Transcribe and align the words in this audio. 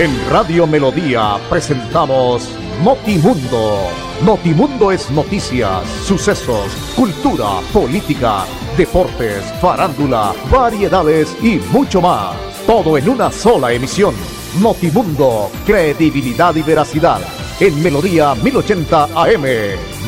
En 0.00 0.18
Radio 0.30 0.66
Melodía 0.66 1.36
presentamos 1.50 2.48
Notimundo. 2.82 3.80
Notimundo 4.24 4.90
es 4.90 5.10
noticias, 5.10 5.86
sucesos, 6.06 6.72
cultura, 6.96 7.60
política, 7.70 8.46
deportes, 8.78 9.44
farándula, 9.60 10.32
variedades 10.50 11.36
y 11.42 11.58
mucho 11.70 12.00
más. 12.00 12.34
Todo 12.66 12.96
en 12.96 13.10
una 13.10 13.30
sola 13.30 13.74
emisión. 13.74 14.14
Notimundo, 14.62 15.50
credibilidad 15.66 16.56
y 16.56 16.62
veracidad. 16.62 17.20
En 17.60 17.82
Melodía 17.82 18.34
1080 18.36 19.04
AM. 19.04 19.44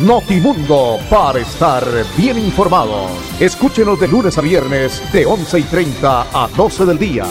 Notimundo, 0.07 1.01
para 1.11 1.41
estar 1.41 1.85
bien 2.17 2.39
informados. 2.39 3.11
Escúchenos 3.39 4.01
de 4.01 4.09
lunes 4.09 4.39
a 4.39 4.41
viernes 4.41 5.03
de 5.13 5.27
11 5.27 5.59
y 5.59 5.63
30 5.65 6.27
a 6.33 6.49
12 6.49 6.87
del 6.87 6.99
día. 6.99 7.27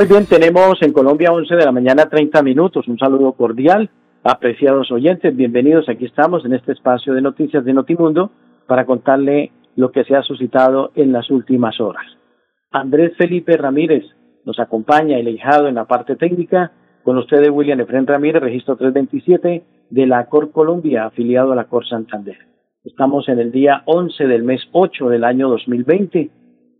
Muy 0.00 0.08
bien, 0.08 0.24
tenemos 0.24 0.80
en 0.80 0.94
Colombia 0.94 1.30
11 1.30 1.56
de 1.56 1.64
la 1.66 1.72
mañana 1.72 2.08
30 2.08 2.42
minutos. 2.42 2.88
Un 2.88 2.98
saludo 2.98 3.32
cordial, 3.32 3.90
apreciados 4.24 4.90
oyentes, 4.90 5.36
bienvenidos. 5.36 5.90
Aquí 5.90 6.06
estamos 6.06 6.42
en 6.46 6.54
este 6.54 6.72
espacio 6.72 7.12
de 7.12 7.20
noticias 7.20 7.62
de 7.66 7.74
Notimundo 7.74 8.30
para 8.66 8.86
contarle 8.86 9.52
lo 9.76 9.92
que 9.92 10.04
se 10.04 10.16
ha 10.16 10.22
suscitado 10.22 10.90
en 10.94 11.12
las 11.12 11.28
últimas 11.28 11.78
horas. 11.82 12.06
Andrés 12.70 13.12
Felipe 13.18 13.58
Ramírez 13.58 14.04
nos 14.46 14.58
acompaña, 14.58 15.18
el 15.18 15.28
hijado 15.28 15.68
en 15.68 15.74
la 15.74 15.84
parte 15.84 16.16
técnica. 16.16 16.72
Con 17.04 17.18
ustedes, 17.18 17.50
William 17.50 17.80
Efren 17.80 18.06
Ramírez, 18.06 18.40
registro 18.40 18.76
327 18.76 19.64
de 19.90 20.06
la 20.06 20.24
Cor 20.30 20.50
Colombia, 20.50 21.04
afiliado 21.04 21.52
a 21.52 21.56
la 21.56 21.64
Cor 21.64 21.86
Santander. 21.86 22.38
Estamos 22.84 23.28
en 23.28 23.38
el 23.38 23.52
día 23.52 23.82
11 23.84 24.26
del 24.26 24.44
mes 24.44 24.62
8 24.72 25.10
del 25.10 25.24
año 25.24 25.50
2020. 25.50 26.30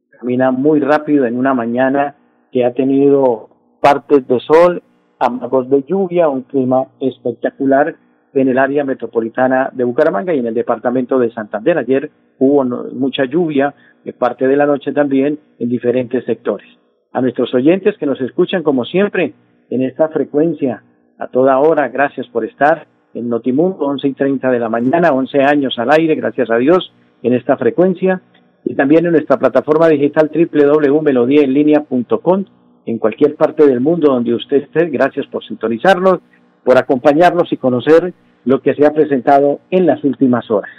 Camina 0.09 0.53
muy 0.53 0.81
rápido 0.81 1.27
en 1.27 1.37
una 1.37 1.53
mañana 1.53 2.17
que 2.53 2.65
ha 2.65 2.73
tenido 2.73 3.49
partes 3.81 4.27
de 4.27 4.41
sol, 4.41 4.83
amagos 5.19 5.69
de 5.71 5.83
lluvia, 5.83 6.29
un 6.29 6.43
clima 6.43 6.87
espectacular 7.01 7.97
en 8.35 8.49
el 8.49 8.59
área 8.59 8.85
metropolitana 8.85 9.71
de 9.73 9.85
Bucaramanga 9.85 10.35
y 10.35 10.39
en 10.39 10.47
el 10.47 10.55
departamento 10.55 11.19
de 11.19 11.31
Santander. 11.33 11.79
Ayer 11.79 12.11
hubo 12.39 12.65
mucha 12.65 13.25
lluvia, 13.25 13.75
de 14.05 14.13
parte 14.13 14.47
de 14.47 14.57
la 14.57 14.67
noche 14.67 14.93
también, 14.93 15.39
en 15.59 15.69
diferentes 15.69 16.25
sectores. 16.25 16.67
A 17.13 17.21
nuestros 17.21 17.53
oyentes 17.55 17.97
que 17.99 18.07
nos 18.07 18.21
escuchan 18.21 18.63
como 18.63 18.85
siempre 18.85 19.35
en 19.69 19.83
esta 19.83 20.09
frecuencia, 20.09 20.83
a 21.19 21.27
toda 21.27 21.59
hora, 21.59 21.89
gracias 21.89 22.27
por 22.29 22.45
estar 22.45 22.87
en 23.13 23.29
Notimundo, 23.29 23.85
11 23.87 24.09
y 24.09 24.13
30 24.15 24.51
de 24.51 24.59
la 24.59 24.69
mañana, 24.69 25.13
11 25.13 25.43
años 25.43 25.79
al 25.79 25.91
aire, 25.91 26.15
gracias 26.15 26.51
a 26.51 26.57
Dios, 26.57 26.93
en 27.23 27.35
esta 27.35 27.57
frecuencia 27.57 28.23
y 28.71 28.75
también 28.77 29.05
en 29.05 29.11
nuestra 29.11 29.37
plataforma 29.37 29.89
digital 29.89 30.31
www.melodiaenlinea.com 30.33 32.45
en 32.87 32.99
cualquier 32.99 33.35
parte 33.35 33.67
del 33.67 33.81
mundo 33.81 34.13
donde 34.13 34.33
usted 34.33 34.59
esté. 34.59 34.89
Gracias 34.91 35.27
por 35.27 35.45
sintonizarnos, 35.45 36.21
por 36.63 36.79
acompañarnos 36.79 37.53
y 37.53 37.57
conocer 37.57 38.15
lo 38.45 38.63
que 38.63 38.77
se 38.77 38.87
ha 38.87 38.93
presentado 38.93 39.59
en 39.73 39.87
las 39.87 40.05
últimas 40.05 40.49
horas. 40.53 40.71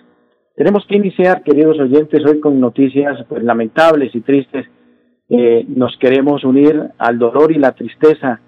Tenemos 0.56 0.86
que 0.88 0.96
iniciar, 0.96 1.44
queridos 1.44 1.78
oyentes, 1.82 2.26
hoy 2.26 2.40
con 2.40 2.62
noticias 2.62 3.26
pues, 3.28 3.44
lamentables 3.44 4.16
y 4.16 4.22
tristes. 4.22 4.68
Eh, 5.28 5.66
nos 5.68 5.98
queremos 5.98 6.46
unir 6.46 6.92
al 6.98 7.20
dolor 7.20 7.52
y 7.52 7.56
la 7.56 7.74
tristeza 7.74 8.40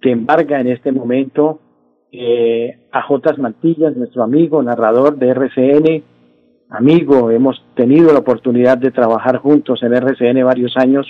que 0.00 0.12
embarga 0.12 0.60
en 0.60 0.68
este 0.68 0.92
momento 0.92 1.58
eh, 2.12 2.78
a 2.92 3.02
Jotas 3.02 3.36
Mantillas, 3.36 3.96
nuestro 3.96 4.22
amigo, 4.22 4.62
narrador 4.62 5.18
de 5.18 5.30
RCN, 5.30 6.04
amigo, 6.70 7.30
hemos 7.30 7.64
tenido 7.74 8.12
la 8.12 8.18
oportunidad 8.18 8.78
de 8.78 8.90
trabajar 8.90 9.38
juntos 9.38 9.82
en 9.82 9.94
RCN 9.94 10.44
varios 10.44 10.76
años. 10.76 11.06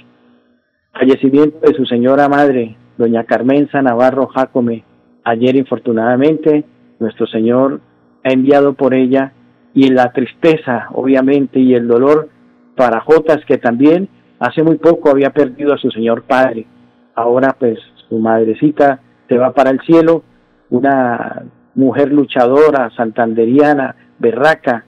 Fallecimiento 0.92 1.58
de 1.60 1.74
su 1.74 1.84
señora 1.86 2.28
madre, 2.28 2.76
doña 2.96 3.24
Carmenza 3.24 3.82
Navarro 3.82 4.26
Jacome. 4.28 4.84
Ayer, 5.24 5.56
infortunadamente, 5.56 6.64
nuestro 6.98 7.26
Señor 7.26 7.80
ha 8.24 8.30
enviado 8.30 8.74
por 8.74 8.94
ella 8.94 9.32
y 9.74 9.90
la 9.90 10.12
tristeza, 10.12 10.88
obviamente, 10.92 11.58
y 11.58 11.74
el 11.74 11.86
dolor 11.88 12.28
para 12.76 13.00
Jotas, 13.00 13.44
que 13.46 13.58
también 13.58 14.08
hace 14.38 14.62
muy 14.62 14.76
poco 14.76 15.10
había 15.10 15.30
perdido 15.30 15.74
a 15.74 15.78
su 15.78 15.90
señor 15.90 16.22
padre. 16.22 16.66
Ahora, 17.14 17.56
pues, 17.58 17.78
su 18.08 18.18
madrecita 18.18 19.00
se 19.28 19.36
va 19.36 19.52
para 19.52 19.70
el 19.70 19.80
cielo, 19.80 20.22
una 20.70 21.44
mujer 21.74 22.12
luchadora, 22.12 22.90
santanderiana, 22.96 23.96
berraca, 24.18 24.84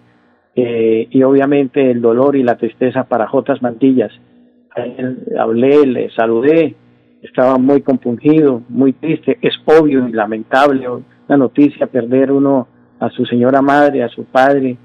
eh, 0.60 1.06
y 1.10 1.22
obviamente 1.22 1.88
el 1.88 2.00
dolor 2.00 2.34
y 2.34 2.42
la 2.42 2.56
tristeza 2.56 3.04
para 3.04 3.28
Jotas 3.28 3.62
Mantillas. 3.62 4.10
hablé, 5.38 5.86
le 5.86 6.10
saludé, 6.10 6.74
estaba 7.22 7.58
muy 7.58 7.82
compungido, 7.82 8.62
muy 8.68 8.92
triste, 8.92 9.38
es 9.40 9.54
obvio 9.66 10.08
y 10.08 10.12
lamentable 10.12 10.88
la 11.28 11.36
noticia 11.36 11.86
perder 11.86 12.32
uno 12.32 12.66
a 12.98 13.08
su 13.10 13.24
señora 13.24 13.62
madre, 13.62 14.02
a 14.02 14.08
su 14.08 14.24
padre, 14.24 14.76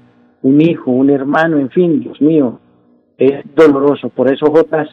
un 0.42 0.60
hijo, 0.60 0.92
un 0.92 1.10
hermano, 1.10 1.58
en 1.58 1.70
fin, 1.70 1.98
Dios 1.98 2.20
mío, 2.20 2.60
es 3.18 3.42
doloroso. 3.56 4.10
Por 4.10 4.32
eso, 4.32 4.46
Jotas, 4.46 4.88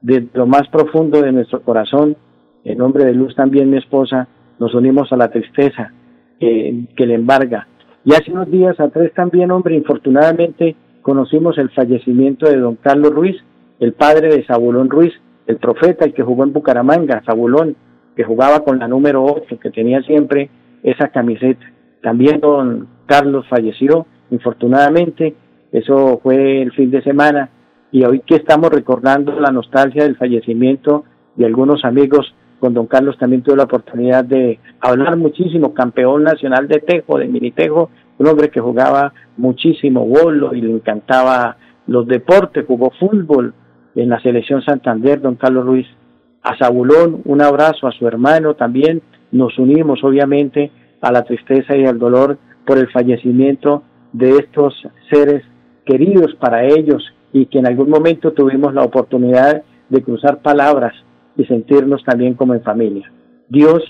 de 0.00 0.26
lo 0.32 0.46
más 0.46 0.66
profundo 0.68 1.20
de 1.20 1.32
nuestro 1.32 1.60
corazón, 1.60 2.16
en 2.64 2.78
nombre 2.78 3.04
de 3.04 3.12
Luz 3.12 3.34
también 3.34 3.68
mi 3.68 3.76
esposa, 3.76 4.26
nos 4.58 4.74
unimos 4.74 5.12
a 5.12 5.18
la 5.18 5.28
tristeza 5.28 5.92
que 6.38 7.06
le 7.06 7.14
embarga 7.14 7.68
y 8.04 8.12
hace 8.12 8.32
unos 8.32 8.50
días 8.50 8.78
atrás 8.78 9.10
también, 9.14 9.50
hombre, 9.50 9.74
infortunadamente 9.74 10.76
conocimos 11.02 11.58
el 11.58 11.70
fallecimiento 11.70 12.48
de 12.48 12.56
don 12.56 12.76
Carlos 12.76 13.12
Ruiz, 13.12 13.36
el 13.80 13.92
padre 13.92 14.28
de 14.28 14.44
Zabulón 14.44 14.90
Ruiz, 14.90 15.12
el 15.46 15.56
profeta, 15.56 16.04
el 16.04 16.14
que 16.14 16.22
jugó 16.22 16.44
en 16.44 16.52
Bucaramanga, 16.52 17.22
Zabulón, 17.26 17.76
que 18.16 18.24
jugaba 18.24 18.60
con 18.60 18.78
la 18.78 18.88
número 18.88 19.24
8, 19.24 19.58
que 19.60 19.70
tenía 19.70 20.02
siempre 20.02 20.50
esa 20.82 21.08
camiseta. 21.08 21.64
También 22.02 22.40
don 22.40 22.88
Carlos 23.06 23.46
falleció, 23.48 24.06
infortunadamente, 24.30 25.34
eso 25.72 26.20
fue 26.22 26.62
el 26.62 26.72
fin 26.72 26.90
de 26.90 27.02
semana, 27.02 27.50
y 27.90 28.04
hoy 28.04 28.20
que 28.20 28.36
estamos 28.36 28.70
recordando 28.70 29.38
la 29.40 29.50
nostalgia 29.50 30.04
del 30.04 30.16
fallecimiento 30.16 31.04
de 31.36 31.46
algunos 31.46 31.84
amigos, 31.84 32.34
con 32.64 32.72
don 32.72 32.86
Carlos 32.86 33.18
también 33.18 33.42
tuve 33.42 33.58
la 33.58 33.64
oportunidad 33.64 34.24
de 34.24 34.58
hablar 34.80 35.18
muchísimo, 35.18 35.74
campeón 35.74 36.22
nacional 36.22 36.66
de 36.66 36.78
tejo, 36.78 37.18
de 37.18 37.28
mini 37.28 37.50
tejo, 37.50 37.90
un 38.16 38.26
hombre 38.26 38.48
que 38.48 38.58
jugaba 38.58 39.12
muchísimo 39.36 40.06
bolo 40.06 40.54
y 40.54 40.62
le 40.62 40.70
encantaba 40.70 41.58
los 41.86 42.06
deportes, 42.06 42.64
jugó 42.66 42.90
fútbol 42.98 43.52
en 43.94 44.08
la 44.08 44.18
selección 44.22 44.62
Santander, 44.62 45.20
don 45.20 45.34
Carlos 45.34 45.66
Ruiz. 45.66 45.86
A 46.42 46.56
Zabulón, 46.56 47.20
un 47.26 47.42
abrazo 47.42 47.86
a 47.86 47.92
su 47.92 48.08
hermano 48.08 48.54
también, 48.54 49.02
nos 49.30 49.58
unimos 49.58 50.02
obviamente 50.02 50.70
a 51.02 51.12
la 51.12 51.22
tristeza 51.22 51.76
y 51.76 51.84
al 51.84 51.98
dolor 51.98 52.38
por 52.64 52.78
el 52.78 52.90
fallecimiento 52.90 53.82
de 54.14 54.38
estos 54.38 54.72
seres 55.10 55.42
queridos 55.84 56.34
para 56.36 56.64
ellos 56.64 57.02
y 57.30 57.44
que 57.44 57.58
en 57.58 57.66
algún 57.66 57.90
momento 57.90 58.32
tuvimos 58.32 58.72
la 58.72 58.84
oportunidad 58.84 59.62
de 59.90 60.02
cruzar 60.02 60.38
palabras 60.40 60.94
y 61.36 61.44
sentirnos 61.44 62.04
también 62.04 62.34
como 62.34 62.54
en 62.54 62.62
familia. 62.62 63.10
Dios 63.48 63.82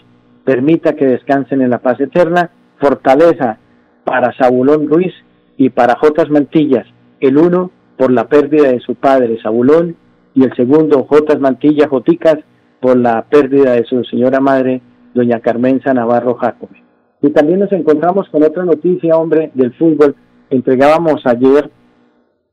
permita 0.45 0.95
que 0.95 1.07
descansen 1.07 1.63
en 1.63 1.71
la 1.71 1.79
paz 1.79 2.01
eterna, 2.01 2.51
fortaleza 2.81 3.59
para 4.05 4.35
Zabulón 4.37 4.89
Ruiz 4.89 5.13
y 5.57 5.71
para 5.71 5.97
Jotas 5.97 6.31
Mantillas, 6.31 6.87
el 7.21 7.39
uno 7.39 7.71
por 7.97 8.11
la 8.11 8.29
pérdida 8.29 8.69
de 8.69 8.81
su 8.81 8.95
padre 8.95 9.39
Zabulón 9.43 9.97
y 10.35 10.45
el 10.45 10.55
segundo 10.57 11.05
Jotas 11.05 11.41
Mantillas 11.41 11.89
Joticas 11.89 12.39
por 12.81 12.97
la 12.97 13.23
pérdida 13.23 13.73
de 13.73 13.85
su 13.85 14.05
señora 14.05 14.41
madre 14.41 14.83
doña 15.15 15.41
Carmenza 15.41 15.95
Navarro 15.95 16.35
Jacome. 16.35 16.83
Y 17.23 17.31
también 17.31 17.61
nos 17.61 17.73
encontramos 17.73 18.29
con 18.29 18.43
otra 18.43 18.65
noticia, 18.65 19.17
hombre, 19.17 19.51
del 19.55 19.73
fútbol. 19.75 20.15
Entregábamos 20.51 21.25
ayer 21.25 21.71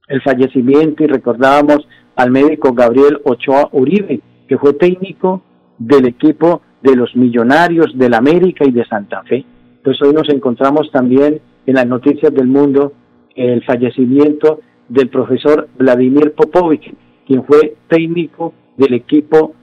el 0.08 0.22
fallecimiento 0.22 1.04
y 1.04 1.08
recordábamos 1.08 1.88
al 2.16 2.32
médico 2.32 2.74
Gabriel 2.74 3.20
Ochoa 3.26 3.68
Uribe, 3.74 4.22
que 4.52 4.58
fue 4.58 4.74
técnico 4.74 5.42
del 5.78 6.08
equipo 6.08 6.62
de 6.84 6.94
los 6.94 7.16
Millonarios 7.16 7.98
del 7.98 8.14
América 8.14 8.66
y 8.68 8.72
de 8.72 8.84
Santa 8.84 9.24
Fe. 9.24 9.46
Entonces 9.78 10.06
hoy 10.06 10.14
nos 10.14 10.28
encontramos 10.28 10.92
también 10.92 11.40
en 11.66 11.76
las 11.76 11.88
noticias 11.88 12.34
del 12.34 12.48
mundo 12.48 12.92
el 13.34 13.64
fallecimiento 13.64 14.60
del 14.90 15.08
profesor 15.08 15.70
Vladimir 15.78 16.34
Popovich, 16.34 16.94
quien 17.26 17.46
fue 17.46 17.78
técnico 17.88 18.54
del 18.76 18.96
equipo 18.96 19.54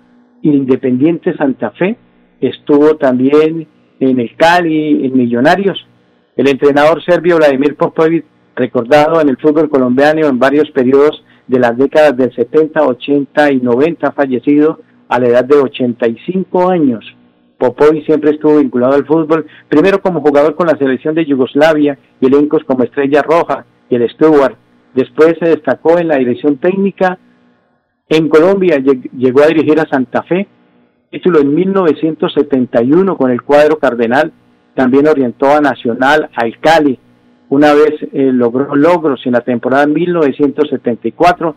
Independiente 0.40 1.36
Santa 1.36 1.70
Fe, 1.72 1.98
estuvo 2.40 2.96
también 2.96 3.68
en 4.00 4.20
el 4.20 4.34
Cali, 4.36 5.04
en 5.04 5.18
Millonarios. 5.18 5.86
El 6.34 6.48
entrenador 6.48 7.04
serbio 7.04 7.36
Vladimir 7.36 7.76
Popovich, 7.76 8.24
recordado 8.56 9.20
en 9.20 9.28
el 9.28 9.36
fútbol 9.36 9.68
colombiano 9.68 10.26
en 10.26 10.38
varios 10.38 10.70
periodos 10.70 11.22
de 11.48 11.58
las 11.58 11.76
décadas 11.76 12.16
del 12.16 12.32
70, 12.34 12.86
80 12.86 13.52
y 13.52 13.56
90, 13.56 14.12
fallecido 14.12 14.80
a 15.08 15.18
la 15.18 15.28
edad 15.28 15.44
de 15.44 15.56
85 15.56 16.68
años. 16.68 17.04
Popoy 17.58 18.02
siempre 18.04 18.30
estuvo 18.30 18.58
vinculado 18.58 18.94
al 18.94 19.06
fútbol, 19.06 19.46
primero 19.68 20.00
como 20.00 20.20
jugador 20.20 20.54
con 20.54 20.68
la 20.68 20.78
selección 20.78 21.14
de 21.14 21.24
Yugoslavia 21.24 21.98
y 22.20 22.26
elencos 22.26 22.62
como 22.64 22.84
Estrella 22.84 23.22
Roja 23.22 23.64
y 23.90 23.96
el 23.96 24.08
Stuart. 24.10 24.56
Después 24.94 25.34
se 25.40 25.48
destacó 25.48 25.98
en 25.98 26.08
la 26.08 26.16
dirección 26.16 26.58
técnica 26.58 27.18
En 28.08 28.28
Colombia 28.28 28.78
llegó 28.78 29.42
a 29.42 29.48
dirigir 29.48 29.78
a 29.80 29.88
Santa 29.88 30.22
Fe, 30.22 30.48
título 31.10 31.40
en 31.40 31.54
1971 31.54 33.16
con 33.16 33.30
el 33.30 33.42
cuadro 33.42 33.78
cardenal, 33.78 34.32
también 34.74 35.08
orientó 35.08 35.50
a 35.50 35.60
Nacional, 35.60 36.30
al 36.34 36.58
Cali, 36.58 36.98
una 37.50 37.72
vez 37.72 37.94
eh, 38.12 38.30
logró 38.32 38.74
logros 38.74 39.24
en 39.24 39.32
la 39.32 39.40
temporada 39.40 39.86
1974 39.86 41.56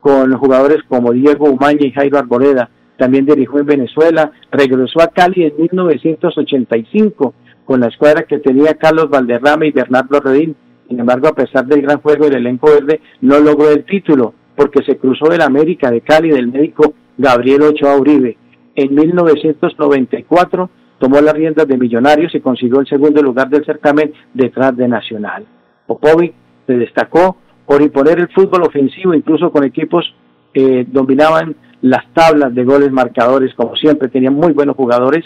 con 0.00 0.32
jugadores 0.34 0.82
como 0.88 1.12
Diego 1.12 1.50
Umaña 1.50 1.86
y 1.86 1.92
Jairo 1.92 2.18
Arboleda. 2.18 2.70
También 2.96 3.26
dirigió 3.26 3.58
en 3.58 3.66
Venezuela, 3.66 4.32
regresó 4.50 5.00
a 5.00 5.08
Cali 5.08 5.44
en 5.44 5.54
1985 5.56 7.34
con 7.64 7.80
la 7.80 7.88
escuadra 7.88 8.24
que 8.24 8.38
tenía 8.38 8.74
Carlos 8.74 9.08
Valderrama 9.08 9.66
y 9.66 9.72
Bernardo 9.72 10.20
Redín. 10.20 10.54
Sin 10.88 11.00
embargo, 11.00 11.28
a 11.28 11.34
pesar 11.34 11.66
del 11.66 11.82
gran 11.82 12.00
juego 12.00 12.24
del 12.26 12.36
elenco 12.36 12.68
verde, 12.68 13.00
no 13.20 13.40
logró 13.40 13.70
el 13.70 13.84
título 13.84 14.34
porque 14.56 14.84
se 14.84 14.98
cruzó 14.98 15.26
del 15.28 15.40
América 15.40 15.90
de 15.90 16.02
Cali 16.02 16.30
del 16.30 16.48
médico 16.48 16.94
Gabriel 17.16 17.62
Ochoa 17.62 17.96
Uribe. 17.96 18.36
En 18.74 18.94
1994 18.94 20.70
tomó 21.02 21.20
las 21.20 21.34
riendas 21.34 21.66
de 21.66 21.76
Millonarios 21.76 22.32
y 22.32 22.38
consiguió 22.38 22.78
el 22.78 22.86
segundo 22.86 23.20
lugar 23.20 23.48
del 23.48 23.64
certamen 23.64 24.12
detrás 24.32 24.76
de 24.76 24.86
Nacional. 24.86 25.44
Popovic 25.84 26.32
se 26.64 26.74
destacó 26.74 27.38
por 27.66 27.82
imponer 27.82 28.20
el 28.20 28.28
fútbol 28.28 28.62
ofensivo, 28.62 29.12
incluso 29.12 29.50
con 29.50 29.64
equipos 29.64 30.14
que 30.54 30.86
dominaban 30.88 31.56
las 31.80 32.06
tablas 32.12 32.54
de 32.54 32.62
goles 32.62 32.92
marcadores, 32.92 33.52
como 33.56 33.74
siempre, 33.74 34.10
tenía 34.10 34.30
muy 34.30 34.52
buenos 34.52 34.76
jugadores. 34.76 35.24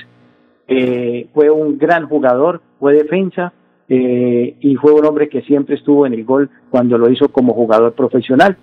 Eh, 0.66 1.28
fue 1.34 1.50
un 1.50 1.76
gran 1.76 2.08
jugador, 2.08 2.62
fue 2.80 2.94
defensa 2.94 3.52
eh, 3.86 4.56
y 4.58 4.76
fue 4.76 4.92
un 4.92 5.04
hombre 5.04 5.28
que 5.28 5.42
siempre 5.42 5.74
estuvo 5.74 6.06
en 6.06 6.14
el 6.14 6.24
gol 6.24 6.48
cuando 6.70 6.96
lo 6.96 7.10
hizo 7.10 7.28
como 7.28 7.52
jugador 7.52 7.92
profesional. 7.92 8.56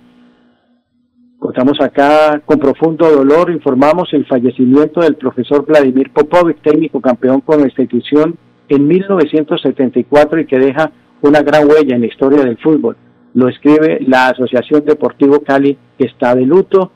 Contamos 1.43 1.77
acá 1.81 2.41
con 2.45 2.57
profundo 2.57 3.05
dolor, 3.11 3.51
informamos 3.51 4.07
el 4.13 4.25
fallecimiento 4.25 5.01
del 5.01 5.17
profesor 5.17 5.65
Vladimir 5.65 6.09
Popovic, 6.09 6.61
técnico 6.61 7.01
campeón 7.01 7.41
con 7.41 7.59
la 7.59 7.65
institución 7.65 8.37
en 8.69 8.87
1974 8.87 10.39
y 10.39 10.45
que 10.45 10.57
deja 10.57 10.89
una 11.21 11.41
gran 11.41 11.67
huella 11.67 11.95
en 11.95 11.99
la 11.99 12.07
historia 12.07 12.45
del 12.45 12.57
fútbol. 12.59 12.95
Lo 13.33 13.49
escribe 13.49 13.99
la 14.07 14.29
Asociación 14.29 14.85
Deportivo 14.85 15.41
Cali, 15.41 15.77
que 15.97 16.05
está 16.05 16.33
de 16.33 16.45
luto, 16.45 16.93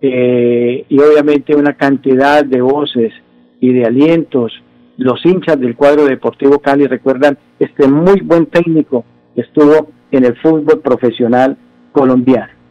eh, 0.00 0.86
y 0.88 0.98
obviamente 0.98 1.54
una 1.54 1.76
cantidad 1.76 2.42
de 2.46 2.62
voces 2.62 3.12
y 3.60 3.74
de 3.74 3.84
alientos. 3.84 4.54
Los 4.96 5.22
hinchas 5.26 5.60
del 5.60 5.76
cuadro 5.76 6.06
Deportivo 6.06 6.60
Cali 6.60 6.86
recuerdan 6.86 7.36
este 7.58 7.86
muy 7.86 8.22
buen 8.22 8.46
técnico 8.46 9.04
que 9.34 9.42
estuvo 9.42 9.88
en 10.10 10.24
el 10.24 10.34
fútbol 10.38 10.80
profesional 10.80 11.58
colombiano. 11.92 12.61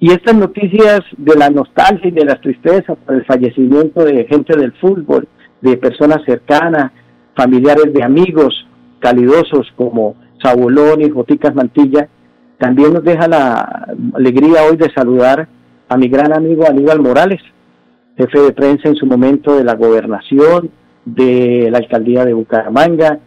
Y 0.00 0.10
estas 0.10 0.34
noticias 0.34 1.00
de 1.16 1.36
la 1.36 1.50
nostalgia 1.50 2.08
y 2.08 2.12
de 2.12 2.24
la 2.24 2.40
tristeza 2.40 2.94
por 2.94 3.14
el 3.14 3.24
fallecimiento 3.24 4.04
de 4.04 4.24
gente 4.24 4.56
del 4.56 4.72
fútbol, 4.72 5.28
de 5.60 5.76
personas 5.76 6.22
cercanas, 6.26 6.92
familiares 7.34 7.92
de 7.92 8.02
amigos 8.02 8.66
calidosos 8.98 9.72
como 9.76 10.16
Sabolón 10.42 11.00
y 11.00 11.10
Joticas 11.10 11.54
Mantilla, 11.54 12.08
también 12.58 12.92
nos 12.92 13.04
deja 13.04 13.28
la 13.28 13.88
alegría 14.14 14.64
hoy 14.68 14.76
de 14.76 14.92
saludar 14.92 15.48
a 15.88 15.96
mi 15.96 16.08
gran 16.08 16.32
amigo 16.32 16.64
Aníbal 16.68 17.00
Morales, 17.00 17.40
jefe 18.16 18.40
de 18.40 18.52
prensa 18.52 18.88
en 18.88 18.96
su 18.96 19.06
momento 19.06 19.56
de 19.56 19.64
la 19.64 19.74
gobernación, 19.74 20.70
de 21.04 21.68
la 21.70 21.78
alcaldía 21.78 22.24
de 22.24 22.32
Bucaramanga, 22.32 23.18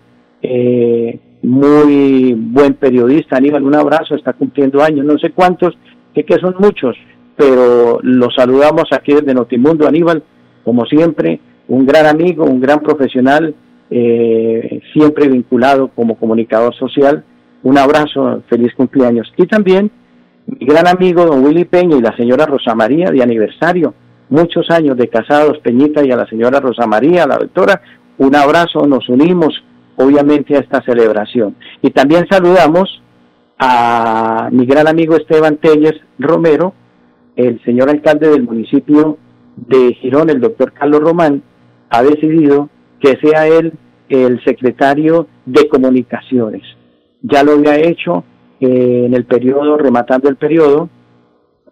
eh, 0.42 1.20
muy 1.44 2.34
buen 2.34 2.74
periodista. 2.76 3.38
Aníbal, 3.38 3.64
un 3.64 3.76
abrazo, 3.76 4.16
está 4.16 4.34
cumpliendo 4.34 4.82
años, 4.82 5.06
no 5.06 5.18
sé 5.18 5.32
cuántos, 5.32 5.78
que 6.14 6.40
son 6.40 6.56
muchos, 6.60 6.96
pero 7.36 8.00
los 8.02 8.34
saludamos 8.36 8.86
aquí 8.92 9.14
desde 9.14 9.34
Notimundo, 9.34 9.88
Aníbal, 9.88 10.24
como 10.64 10.86
siempre, 10.86 11.40
un 11.68 11.86
gran 11.86 12.06
amigo, 12.06 12.46
un 12.46 12.60
gran 12.60 12.80
profesional, 12.80 13.54
eh, 13.90 14.82
siempre 14.94 15.28
vinculado 15.28 15.90
como 15.90 16.16
comunicador 16.16 16.76
social. 16.76 17.24
Un 17.64 17.78
abrazo, 17.78 18.44
feliz 18.50 18.74
cumpleaños. 18.76 19.32
Y 19.38 19.46
también 19.46 19.92
mi 20.48 20.66
gran 20.66 20.88
amigo 20.88 21.26
don 21.26 21.44
Willy 21.44 21.66
Peña 21.66 21.98
y 21.98 22.02
la 22.02 22.16
señora 22.16 22.46
Rosa 22.46 22.74
María 22.74 23.12
de 23.12 23.22
aniversario, 23.22 23.94
muchos 24.30 24.70
años 24.70 24.98
de 24.98 25.08
casados, 25.08 25.60
Peñita 25.60 26.06
y 26.06 26.12
a 26.12 26.16
la 26.16 26.28
señora 26.28 26.60
Rosa 26.60 26.88
María, 26.88 27.28
la 27.28 27.38
doctora, 27.38 27.82
un 28.18 28.36
abrazo, 28.36 28.88
nos 28.88 29.08
unimos 29.10 29.64
obviamente 29.98 30.56
a 30.56 30.60
esta 30.60 30.82
celebración. 30.84 31.56
Y 31.82 31.92
también 31.92 32.26
saludamos 32.30 33.02
a 33.60 34.50
mi 34.52 34.66
gran 34.66 34.88
amigo 34.88 35.16
Esteban 35.16 35.58
Telles 35.58 35.96
Romero, 36.20 36.74
el 37.36 37.64
señor 37.64 37.90
alcalde 37.90 38.30
del 38.30 38.44
municipio 38.44 39.18
de 39.56 39.94
Girón, 39.96 40.30
el 40.30 40.40
doctor 40.40 40.74
Carlos 40.74 41.02
Román, 41.02 41.42
ha 41.90 42.04
decidido 42.04 42.70
que 43.00 43.18
sea 43.22 43.48
él 43.48 43.74
el 44.10 44.44
secretario 44.44 45.28
de 45.46 45.68
comunicaciones. 45.68 46.64
Ya 47.22 47.44
lo 47.44 47.54
había 47.54 47.78
hecho 47.78 48.24
eh, 48.60 49.04
en 49.06 49.14
el 49.14 49.26
periodo, 49.26 49.78
rematando 49.78 50.30
el 50.30 50.36
periodo, 50.36 50.90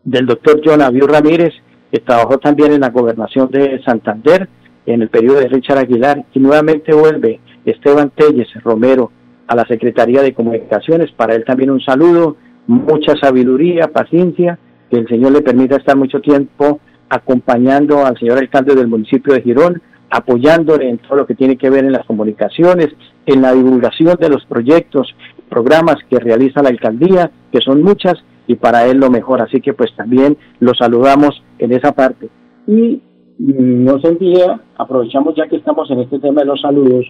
del 0.03 0.25
doctor 0.25 0.61
John 0.63 0.81
Ramírez, 0.81 1.53
que 1.91 1.99
trabajó 1.99 2.37
también 2.37 2.73
en 2.73 2.81
la 2.81 2.89
gobernación 2.89 3.49
de 3.49 3.81
Santander, 3.83 4.49
en 4.85 5.01
el 5.01 5.09
periodo 5.09 5.39
de 5.39 5.47
Richard 5.47 5.79
Aguilar, 5.79 6.25
y 6.33 6.39
nuevamente 6.39 6.93
vuelve 6.93 7.39
Esteban 7.65 8.11
Telles 8.11 8.47
Romero 8.63 9.11
a 9.47 9.55
la 9.55 9.65
Secretaría 9.65 10.21
de 10.21 10.33
Comunicaciones. 10.33 11.11
Para 11.11 11.35
él 11.35 11.43
también 11.45 11.71
un 11.71 11.81
saludo, 11.81 12.37
mucha 12.67 13.15
sabiduría, 13.21 13.87
paciencia, 13.87 14.59
que 14.89 14.97
el 14.97 15.07
Señor 15.07 15.31
le 15.31 15.41
permita 15.41 15.77
estar 15.77 15.95
mucho 15.95 16.19
tiempo 16.19 16.79
acompañando 17.09 18.05
al 18.05 18.17
señor 18.17 18.39
alcalde 18.39 18.75
del 18.75 18.87
municipio 18.87 19.33
de 19.33 19.41
Girón, 19.41 19.81
apoyándole 20.09 20.89
en 20.89 20.97
todo 20.97 21.17
lo 21.17 21.25
que 21.25 21.35
tiene 21.35 21.57
que 21.57 21.69
ver 21.69 21.85
en 21.85 21.91
las 21.91 22.05
comunicaciones, 22.05 22.89
en 23.25 23.41
la 23.41 23.53
divulgación 23.53 24.17
de 24.19 24.29
los 24.29 24.45
proyectos, 24.45 25.15
programas 25.49 25.97
que 26.09 26.19
realiza 26.19 26.63
la 26.63 26.69
alcaldía, 26.69 27.31
que 27.51 27.61
son 27.61 27.83
muchas, 27.83 28.15
y 28.47 28.55
para 28.55 28.85
él 28.85 28.97
lo 28.97 29.09
mejor. 29.09 29.41
Así 29.41 29.61
que 29.61 29.73
pues 29.73 29.95
también 29.95 30.37
lo 30.59 30.73
saludamos 30.73 31.43
en 31.59 31.73
esa 31.73 31.91
parte. 31.93 32.29
Y 32.67 33.01
nos 33.37 34.03
envía, 34.03 34.61
aprovechamos 34.77 35.35
ya 35.35 35.47
que 35.47 35.57
estamos 35.57 35.89
en 35.91 35.99
este 35.99 36.19
tema 36.19 36.41
de 36.41 36.47
los 36.47 36.61
saludos, 36.61 37.05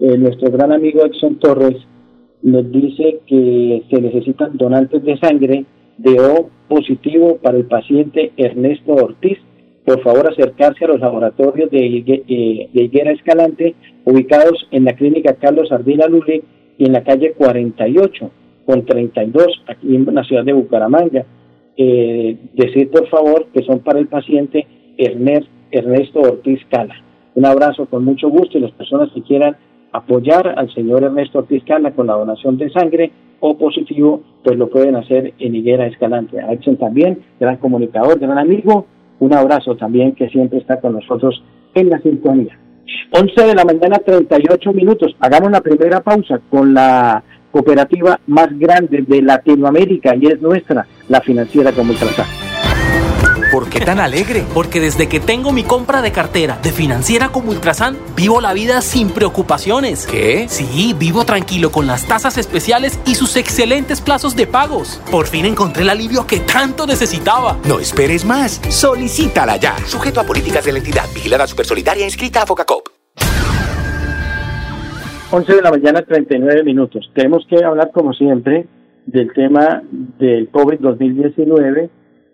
eh, 0.00 0.16
nuestro 0.16 0.50
gran 0.50 0.72
amigo 0.72 1.04
Exxon 1.04 1.38
Torres 1.38 1.76
nos 2.42 2.72
dice 2.72 3.20
que 3.26 3.82
se 3.90 4.00
necesitan 4.00 4.56
donantes 4.56 5.04
de 5.04 5.18
sangre 5.18 5.66
de 5.98 6.18
O 6.18 6.48
positivo 6.68 7.36
para 7.42 7.58
el 7.58 7.66
paciente 7.66 8.32
Ernesto 8.38 8.92
Ortiz. 8.94 9.38
Por 9.84 10.02
favor, 10.02 10.30
acercarse 10.30 10.86
a 10.86 10.88
los 10.88 11.00
laboratorios 11.00 11.70
de, 11.70 12.02
eh, 12.06 12.68
Higuera 12.72 13.12
Escalante, 13.12 13.74
ubicados 14.06 14.66
en 14.70 14.84
la 14.84 14.94
clínica 14.94 15.34
Carlos 15.34 15.70
Ardila 15.70 16.06
Luli 16.06 16.42
y 16.78 16.86
en 16.86 16.92
la 16.92 17.02
calle 17.02 17.32
48 17.32 18.30
con 18.64 18.86
32, 18.86 19.64
aquí 19.66 19.94
en 19.94 20.14
la 20.14 20.24
ciudad 20.24 20.44
de 20.44 20.54
Bucaramanga. 20.54 21.26
Eh, 21.76 22.38
decir, 22.54 22.90
por 22.90 23.06
favor, 23.08 23.48
que 23.52 23.62
son 23.64 23.80
para 23.80 23.98
el 23.98 24.06
paciente 24.06 24.66
Ernesto 24.96 26.20
Ortiz 26.20 26.60
Cala. 26.70 26.94
Un 27.34 27.44
abrazo 27.44 27.86
con 27.86 28.04
mucho 28.04 28.30
gusto 28.30 28.56
y 28.56 28.62
las 28.62 28.72
personas 28.72 29.10
que 29.12 29.22
quieran 29.22 29.56
apoyar 29.92 30.54
al 30.56 30.72
señor 30.72 31.04
Ernesto 31.04 31.40
Ortiz 31.40 31.64
Cala 31.64 31.92
con 31.92 32.06
la 32.06 32.14
donación 32.14 32.56
de 32.56 32.70
sangre 32.70 33.10
o 33.40 33.56
positivo, 33.56 34.22
pues 34.44 34.56
lo 34.56 34.68
pueden 34.68 34.96
hacer 34.96 35.34
en 35.38 35.54
Higuera 35.54 35.86
Escalante. 35.86 36.40
A 36.40 36.56
también, 36.78 37.18
gran 37.38 37.56
comunicador, 37.56 38.18
gran 38.18 38.38
amigo, 38.38 38.86
un 39.18 39.34
abrazo 39.34 39.76
también 39.76 40.14
que 40.14 40.28
siempre 40.28 40.58
está 40.58 40.80
con 40.80 40.94
nosotros 40.94 41.42
en 41.74 41.90
la 41.90 42.00
sintonía. 42.00 42.58
11 43.12 43.46
de 43.46 43.54
la 43.54 43.64
mañana, 43.64 43.98
38 43.98 44.72
minutos. 44.72 45.14
Hagamos 45.20 45.50
la 45.50 45.60
primera 45.60 46.00
pausa 46.00 46.40
con 46.50 46.74
la 46.74 47.22
cooperativa 47.50 48.18
más 48.26 48.56
grande 48.58 49.04
de 49.06 49.22
Latinoamérica 49.22 50.14
y 50.16 50.26
es 50.26 50.40
nuestra, 50.40 50.86
la 51.08 51.20
financiera 51.20 51.72
como 51.72 51.92
Ultrasan. 51.92 52.49
¿Por 53.50 53.68
qué 53.68 53.80
tan 53.80 53.98
alegre? 53.98 54.44
Porque 54.54 54.78
desde 54.78 55.08
que 55.08 55.18
tengo 55.18 55.50
mi 55.50 55.64
compra 55.64 56.02
de 56.02 56.12
cartera 56.12 56.60
de 56.62 56.70
financiera 56.70 57.30
como 57.30 57.50
Ultrasan, 57.50 57.96
vivo 58.14 58.40
la 58.40 58.52
vida 58.52 58.80
sin 58.80 59.10
preocupaciones. 59.10 60.06
¿Qué? 60.06 60.46
Sí, 60.48 60.94
vivo 60.96 61.24
tranquilo 61.24 61.72
con 61.72 61.88
las 61.88 62.06
tasas 62.06 62.38
especiales 62.38 63.00
y 63.06 63.16
sus 63.16 63.36
excelentes 63.36 64.00
plazos 64.00 64.36
de 64.36 64.46
pagos. 64.46 65.02
Por 65.10 65.26
fin 65.26 65.46
encontré 65.46 65.82
el 65.82 65.90
alivio 65.90 66.28
que 66.28 66.38
tanto 66.38 66.86
necesitaba. 66.86 67.58
No 67.66 67.80
esperes 67.80 68.24
más. 68.24 68.60
Solicítala 68.68 69.56
ya. 69.56 69.76
Sujeto 69.78 70.20
a 70.20 70.24
políticas 70.24 70.64
de 70.64 70.70
la 70.70 70.78
entidad. 70.78 71.06
Vigilada 71.12 71.48
Supersolidaria 71.48 72.04
inscrita 72.04 72.42
a 72.42 72.46
Focacop. 72.46 72.86
11 75.32 75.54
de 75.56 75.62
la 75.62 75.70
mañana, 75.72 76.02
39 76.02 76.62
minutos. 76.62 77.10
Tenemos 77.14 77.44
que 77.48 77.64
hablar, 77.64 77.90
como 77.92 78.12
siempre, 78.12 78.68
del 79.06 79.32
tema 79.32 79.82
del 79.90 80.48
COVID 80.50 80.78
2019 80.78 81.90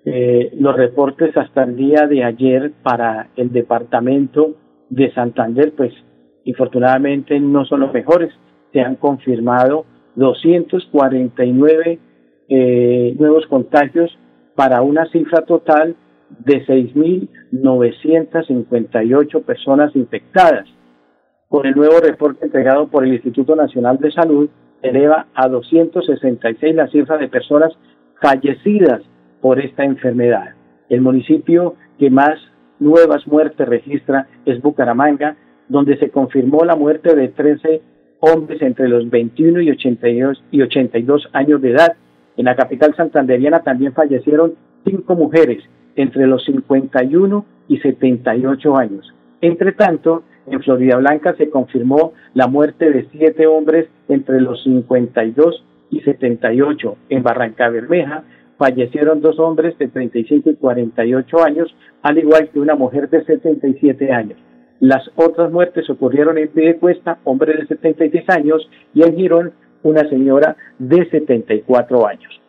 eh, 0.08 0.52
los 0.60 0.76
reportes 0.76 1.36
hasta 1.36 1.64
el 1.64 1.74
día 1.74 2.06
de 2.06 2.22
ayer 2.22 2.70
para 2.84 3.30
el 3.34 3.52
departamento 3.52 4.54
de 4.88 5.12
Santander, 5.12 5.72
pues 5.76 5.92
infortunadamente 6.44 7.40
no 7.40 7.64
son 7.64 7.80
los 7.80 7.92
mejores. 7.92 8.32
Se 8.72 8.80
han 8.80 8.94
confirmado 8.94 9.84
249 10.14 11.98
eh, 12.48 13.16
nuevos 13.18 13.48
contagios 13.48 14.16
para 14.54 14.80
una 14.82 15.10
cifra 15.10 15.44
total 15.44 15.96
de 16.38 16.64
6.958 16.64 19.42
personas 19.42 19.96
infectadas. 19.96 20.68
Con 21.48 21.66
el 21.66 21.74
nuevo 21.74 21.98
reporte 21.98 22.44
entregado 22.44 22.86
por 22.86 23.04
el 23.04 23.14
Instituto 23.14 23.56
Nacional 23.56 23.98
de 23.98 24.12
Salud, 24.12 24.48
eleva 24.82 25.26
a 25.34 25.48
266 25.48 26.76
la 26.76 26.86
cifra 26.86 27.18
de 27.18 27.26
personas 27.26 27.72
fallecidas 28.22 29.02
por 29.46 29.60
esta 29.60 29.84
enfermedad. 29.84 30.54
El 30.88 31.02
municipio 31.02 31.76
que 32.00 32.10
más 32.10 32.36
nuevas 32.80 33.24
muertes 33.28 33.68
registra 33.68 34.26
es 34.44 34.60
Bucaramanga, 34.60 35.36
donde 35.68 35.96
se 35.98 36.10
confirmó 36.10 36.64
la 36.64 36.74
muerte 36.74 37.14
de 37.14 37.28
13 37.28 37.80
hombres 38.18 38.60
entre 38.60 38.88
los 38.88 39.08
21 39.08 39.60
y 39.60 39.70
82, 39.70 40.42
y 40.50 40.62
82 40.62 41.28
años 41.32 41.62
de 41.62 41.70
edad. 41.70 41.94
En 42.36 42.46
la 42.46 42.56
capital 42.56 42.96
santanderiana 42.96 43.60
también 43.60 43.92
fallecieron 43.92 44.54
cinco 44.84 45.14
mujeres 45.14 45.62
entre 45.94 46.26
los 46.26 46.44
51 46.44 47.46
y 47.68 47.78
78 47.78 48.76
años. 48.76 49.14
Entre 49.42 49.70
tanto, 49.70 50.24
en 50.48 50.60
Florida 50.60 50.96
Blanca 50.96 51.36
se 51.36 51.50
confirmó 51.50 52.14
la 52.34 52.48
muerte 52.48 52.90
de 52.90 53.06
siete 53.12 53.46
hombres 53.46 53.86
entre 54.08 54.40
los 54.40 54.64
52 54.64 55.64
y 55.90 56.00
78. 56.00 56.96
En 57.10 57.22
Barranca 57.22 57.68
Bermeja 57.68 58.24
fallecieron 58.58 59.20
dos 59.20 59.38
hombres 59.38 59.78
de 59.78 59.86
35 59.88 60.50
y 60.50 60.56
48 60.56 61.44
años, 61.44 61.74
al 62.02 62.18
igual 62.18 62.50
que 62.50 62.60
una 62.60 62.74
mujer 62.74 63.08
de 63.10 63.24
77 63.24 64.12
años. 64.12 64.38
Las 64.80 65.10
otras 65.16 65.50
muertes 65.50 65.88
ocurrieron 65.88 66.36
en 66.38 66.48
Piedecuesta, 66.48 67.18
hombre 67.24 67.56
de 67.56 67.66
76 67.66 68.28
años, 68.28 68.68
y 68.94 69.02
en 69.02 69.16
Girón, 69.16 69.52
una 69.82 70.08
señora 70.08 70.56
de 70.78 71.08
74 71.08 72.06
años. 72.06 72.40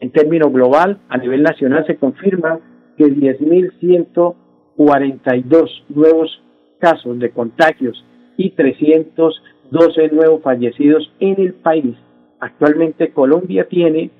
En 0.00 0.10
términos 0.10 0.50
global, 0.52 0.98
a 1.08 1.18
nivel 1.18 1.42
nacional 1.42 1.84
se 1.86 1.96
confirma 1.96 2.60
que 2.96 3.04
10.142 3.04 5.84
nuevos 5.88 6.42
casos 6.78 7.18
de 7.18 7.30
contagios 7.30 8.04
y 8.36 8.50
312 8.50 10.08
nuevos 10.08 10.42
fallecidos 10.42 11.10
en 11.20 11.40
el 11.40 11.54
país. 11.54 11.96
Actualmente 12.40 13.12
Colombia 13.12 13.68
tiene 13.68 14.10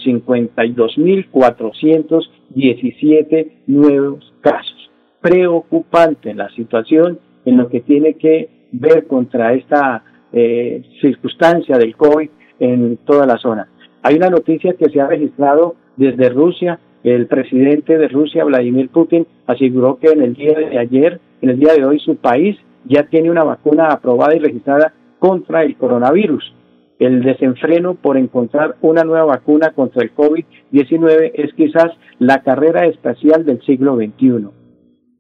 52.417 2.59 3.51
nuevos 3.67 4.33
casos. 4.41 4.91
Preocupante 5.21 6.35
la 6.35 6.49
situación 6.51 7.19
en 7.45 7.57
lo 7.57 7.69
que 7.69 7.81
tiene 7.81 8.15
que 8.15 8.49
ver 8.73 9.07
contra 9.07 9.55
esta 9.55 10.05
eh, 10.33 10.83
circunstancia 11.01 11.79
del 11.79 11.97
COVID 11.97 12.29
en 12.61 12.99
toda 12.99 13.27
la 13.27 13.39
zona. 13.39 13.69
Hay 14.03 14.17
una 14.17 14.31
noticia 14.31 14.75
que 14.75 14.91
se 14.91 15.01
ha 15.01 15.07
registrado 15.07 15.77
desde 15.97 16.29
Rusia. 16.29 16.79
El 17.05 17.27
presidente 17.27 17.97
de 17.97 18.09
Rusia, 18.09 18.45
Vladimir 18.45 18.89
Putin, 18.91 19.27
aseguró 19.47 19.99
que 19.99 20.09
en 20.09 20.23
el 20.23 20.35
día 20.35 20.55
de 20.59 20.79
ayer, 20.79 21.21
en 21.41 21.51
el 21.51 21.59
día 21.59 21.75
de 21.75 21.85
hoy, 21.85 21.99
su 22.01 22.17
país 22.17 22.57
ya 22.85 23.05
tiene 23.05 23.31
una 23.31 23.45
vacuna 23.45 23.89
aprobada 23.89 24.35
y 24.35 24.41
registrada 24.41 24.93
contra 25.19 25.63
el 25.63 25.77
coronavirus. 25.77 26.53
El 26.99 27.23
desenfreno 27.23 27.95
por 27.95 28.17
encontrar 28.17 28.77
una 28.83 29.05
nueva 29.05 29.25
vacuna 29.25 29.71
contra 29.71 30.03
el 30.03 30.15
COVID-19 30.15 31.31
es 31.35 31.53
quizás 31.55 31.93
la 32.19 32.43
carrera 32.43 32.87
espacial 32.87 33.45
del 33.45 33.63
siglo 33.63 33.97
XXI. 33.97 34.49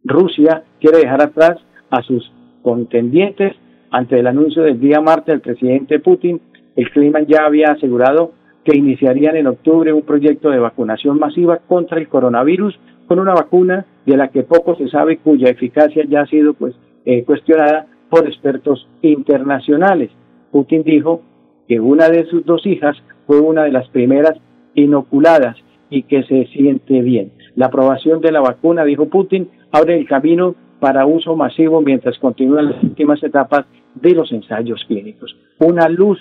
Rusia 0.04 0.64
quiere 0.80 0.98
dejar 0.98 1.22
atrás 1.22 1.58
a 1.90 2.02
sus 2.02 2.32
contendientes 2.62 3.54
ante 3.90 4.18
el 4.18 4.26
anuncio 4.26 4.62
del 4.62 4.80
día 4.80 5.00
martes 5.00 5.26
del 5.26 5.40
presidente 5.40 6.00
Putin. 6.00 6.40
El 6.74 6.90
clima 6.90 7.20
ya 7.22 7.46
había 7.46 7.72
asegurado 7.72 8.32
que 8.64 8.76
iniciarían 8.76 9.36
en 9.36 9.46
octubre 9.46 9.92
un 9.92 10.02
proyecto 10.02 10.50
de 10.50 10.58
vacunación 10.58 11.18
masiva 11.18 11.58
contra 11.58 11.98
el 11.98 12.08
coronavirus 12.08 12.78
con 13.06 13.18
una 13.20 13.34
vacuna 13.34 13.86
de 14.04 14.16
la 14.16 14.28
que 14.28 14.42
poco 14.42 14.76
se 14.76 14.88
sabe 14.88 15.18
cuya 15.18 15.48
eficacia 15.48 16.04
ya 16.06 16.22
ha 16.22 16.26
sido 16.26 16.54
pues 16.54 16.74
eh, 17.04 17.24
cuestionada 17.24 17.86
por 18.10 18.26
expertos 18.26 18.86
internacionales. 19.00 20.10
Putin 20.50 20.82
dijo 20.82 21.22
que 21.68 21.78
una 21.78 22.08
de 22.08 22.24
sus 22.26 22.44
dos 22.44 22.66
hijas 22.66 22.96
fue 23.26 23.40
una 23.40 23.64
de 23.64 23.72
las 23.72 23.88
primeras 23.88 24.34
inoculadas 24.74 25.56
y 25.90 26.02
que 26.02 26.22
se 26.24 26.46
siente 26.46 27.00
bien. 27.02 27.32
La 27.54 27.66
aprobación 27.66 28.20
de 28.20 28.32
la 28.32 28.40
vacuna, 28.40 28.84
dijo 28.84 29.08
Putin, 29.08 29.48
abre 29.70 29.98
el 29.98 30.06
camino 30.06 30.54
para 30.80 31.06
uso 31.06 31.36
masivo 31.36 31.80
mientras 31.80 32.18
continúan 32.18 32.70
las 32.70 32.82
últimas 32.82 33.22
etapas 33.22 33.66
de 33.94 34.12
los 34.12 34.32
ensayos 34.32 34.84
clínicos. 34.86 35.36
Una 35.58 35.88
luz 35.88 36.18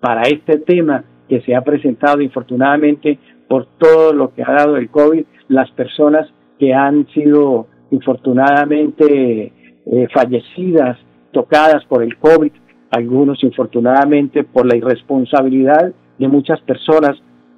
para 0.00 0.22
este 0.22 0.58
tema 0.58 1.04
que 1.28 1.40
se 1.40 1.54
ha 1.54 1.62
presentado 1.62 2.20
infortunadamente 2.20 3.18
por 3.48 3.66
todo 3.78 4.12
lo 4.12 4.34
que 4.34 4.42
ha 4.42 4.52
dado 4.52 4.76
el 4.76 4.90
COVID, 4.90 5.24
las 5.48 5.70
personas 5.70 6.28
que 6.58 6.74
han 6.74 7.06
sido 7.08 7.66
infortunadamente 7.90 9.52
eh, 9.86 10.08
fallecidas, 10.12 10.98
tocadas 11.32 11.84
por 11.86 12.02
el 12.02 12.16
COVID, 12.18 12.52
algunos 12.94 13.42
infortunadamente 13.42 14.44
por 14.44 14.66
la 14.66 14.76
irresponsabilidad 14.76 15.92
de 16.18 16.28
muchas 16.28 16.60
personas 16.60 17.16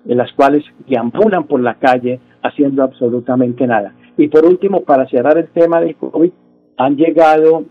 en 0.08 0.16
las 0.16 0.32
cuales 0.32 0.64
deambulan 0.88 1.44
por 1.44 1.60
la 1.60 1.74
calle 1.74 2.20
haciendo 2.42 2.82
absolutamente 2.82 3.66
nada. 3.66 3.92
Y 4.16 4.28
por 4.28 4.46
último, 4.46 4.82
para 4.82 5.06
cerrar 5.08 5.36
el 5.36 5.48
tema 5.48 5.80
del 5.80 5.96
COVID, 5.96 6.30
han 6.78 6.96
llegado 6.96 7.64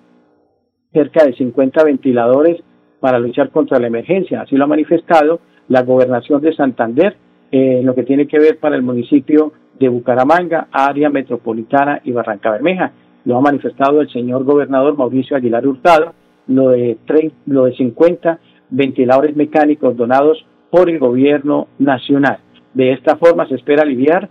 cerca 0.93 1.25
de 1.25 1.34
50 1.34 1.84
ventiladores 1.84 2.62
para 3.00 3.19
luchar 3.19 3.50
contra 3.50 3.79
la 3.79 3.88
emergencia. 3.88 4.41
Así 4.41 4.55
lo 4.55 4.65
ha 4.65 4.67
manifestado 4.67 5.39
la 5.67 5.81
gobernación 5.81 6.41
de 6.41 6.53
Santander 6.53 7.15
eh, 7.51 7.79
en 7.79 7.86
lo 7.86 7.95
que 7.95 8.03
tiene 8.03 8.27
que 8.27 8.39
ver 8.39 8.60
para 8.60 8.75
el 8.75 8.84
municipio 8.84 9.53
de 9.79 9.89
Bucaramanga, 9.89 10.67
área 10.72 11.10
metropolitana 11.10 12.01
y 12.03 12.12
Barranca 12.12 12.51
Bermeja 12.51 12.93
lo 13.25 13.38
ha 13.38 13.41
manifestado 13.41 14.01
el 14.01 14.10
señor 14.10 14.43
gobernador 14.43 14.95
Mauricio 14.95 15.36
Aguilar 15.36 15.67
Hurtado, 15.67 16.13
lo 16.47 16.69
de, 16.69 16.97
lo 17.45 17.65
de 17.65 17.75
50 17.75 18.39
ventiladores 18.69 19.35
mecánicos 19.35 19.95
donados 19.95 20.45
por 20.69 20.89
el 20.89 20.99
gobierno 20.99 21.67
nacional. 21.79 22.39
De 22.73 22.91
esta 22.91 23.15
forma 23.17 23.47
se 23.47 23.55
espera 23.55 23.83
aliviar 23.83 24.29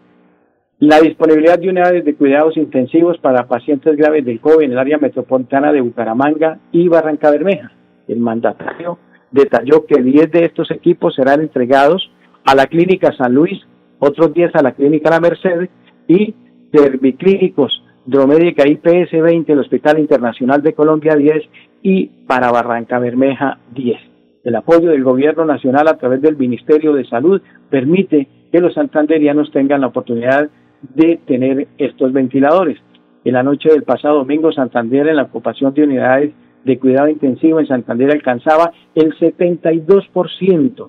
la 0.78 1.00
disponibilidad 1.00 1.59
de 1.59 1.71
unidades 1.71 2.04
de 2.04 2.14
cuidados 2.14 2.56
intensivos 2.56 3.16
para 3.18 3.47
pacientes 3.47 3.97
graves 3.97 4.25
del 4.25 4.40
COVID 4.40 4.64
en 4.64 4.73
el 4.73 4.78
área 4.78 4.99
metropolitana 4.99 5.73
de 5.73 5.80
Bucaramanga 5.80 6.59
y 6.73 6.88
Barranca 6.88 7.30
Bermeja. 7.30 7.73
El 8.09 8.18
mandatario 8.18 8.99
detalló 9.30 9.87
que 9.87 10.02
10 10.02 10.30
de 10.30 10.44
estos 10.44 10.71
equipos 10.71 11.14
serán 11.14 11.40
entregados 11.40 12.11
a 12.44 12.54
la 12.54 12.66
Clínica 12.66 13.12
San 13.16 13.33
Luis, 13.35 13.59
otros 13.99 14.35
10 14.35 14.54
a 14.56 14.62
la 14.62 14.73
Clínica 14.73 15.11
La 15.11 15.21
Merced 15.21 15.68
y 16.09 16.35
serviclínicos 16.73 17.84
Dromédica 18.06 18.68
IPS 18.68 19.12
20, 19.12 19.52
el 19.52 19.61
Hospital 19.61 19.99
Internacional 19.99 20.62
de 20.62 20.75
Colombia 20.75 21.16
10 21.16 21.42
y 21.82 22.06
para 22.26 22.50
Barranca 22.50 22.99
Bermeja 22.99 23.58
10. 23.75 23.99
El 24.44 24.56
apoyo 24.56 24.90
del 24.90 25.02
Gobierno 25.02 25.46
Nacional 25.46 25.88
a 25.88 25.96
través 25.96 26.20
del 26.20 26.37
Ministerio 26.37 26.92
de 26.92 27.06
Salud 27.06 27.40
permite 27.70 28.28
que 28.52 28.61
los 28.61 28.75
santanderianos 28.75 29.50
tengan 29.52 29.80
la 29.80 29.87
oportunidad 29.87 30.50
de 30.94 31.18
tener 31.26 31.66
estos 31.78 32.12
ventiladores. 32.12 32.78
En 33.25 33.32
la 33.32 33.42
noche 33.42 33.70
del 33.70 33.84
pasado 33.84 34.18
domingo, 34.18 34.52
Santander 34.52 35.08
en 35.08 35.16
la 35.16 35.23
ocupación 35.23 35.73
de 35.73 35.84
unidades 35.84 36.34
de 36.62 36.78
cuidado 36.78 37.08
intensivo 37.08 37.58
en 37.58 37.66
Santander 37.66 38.11
alcanzaba 38.11 38.70
el 38.94 39.14
72%. 39.18 40.88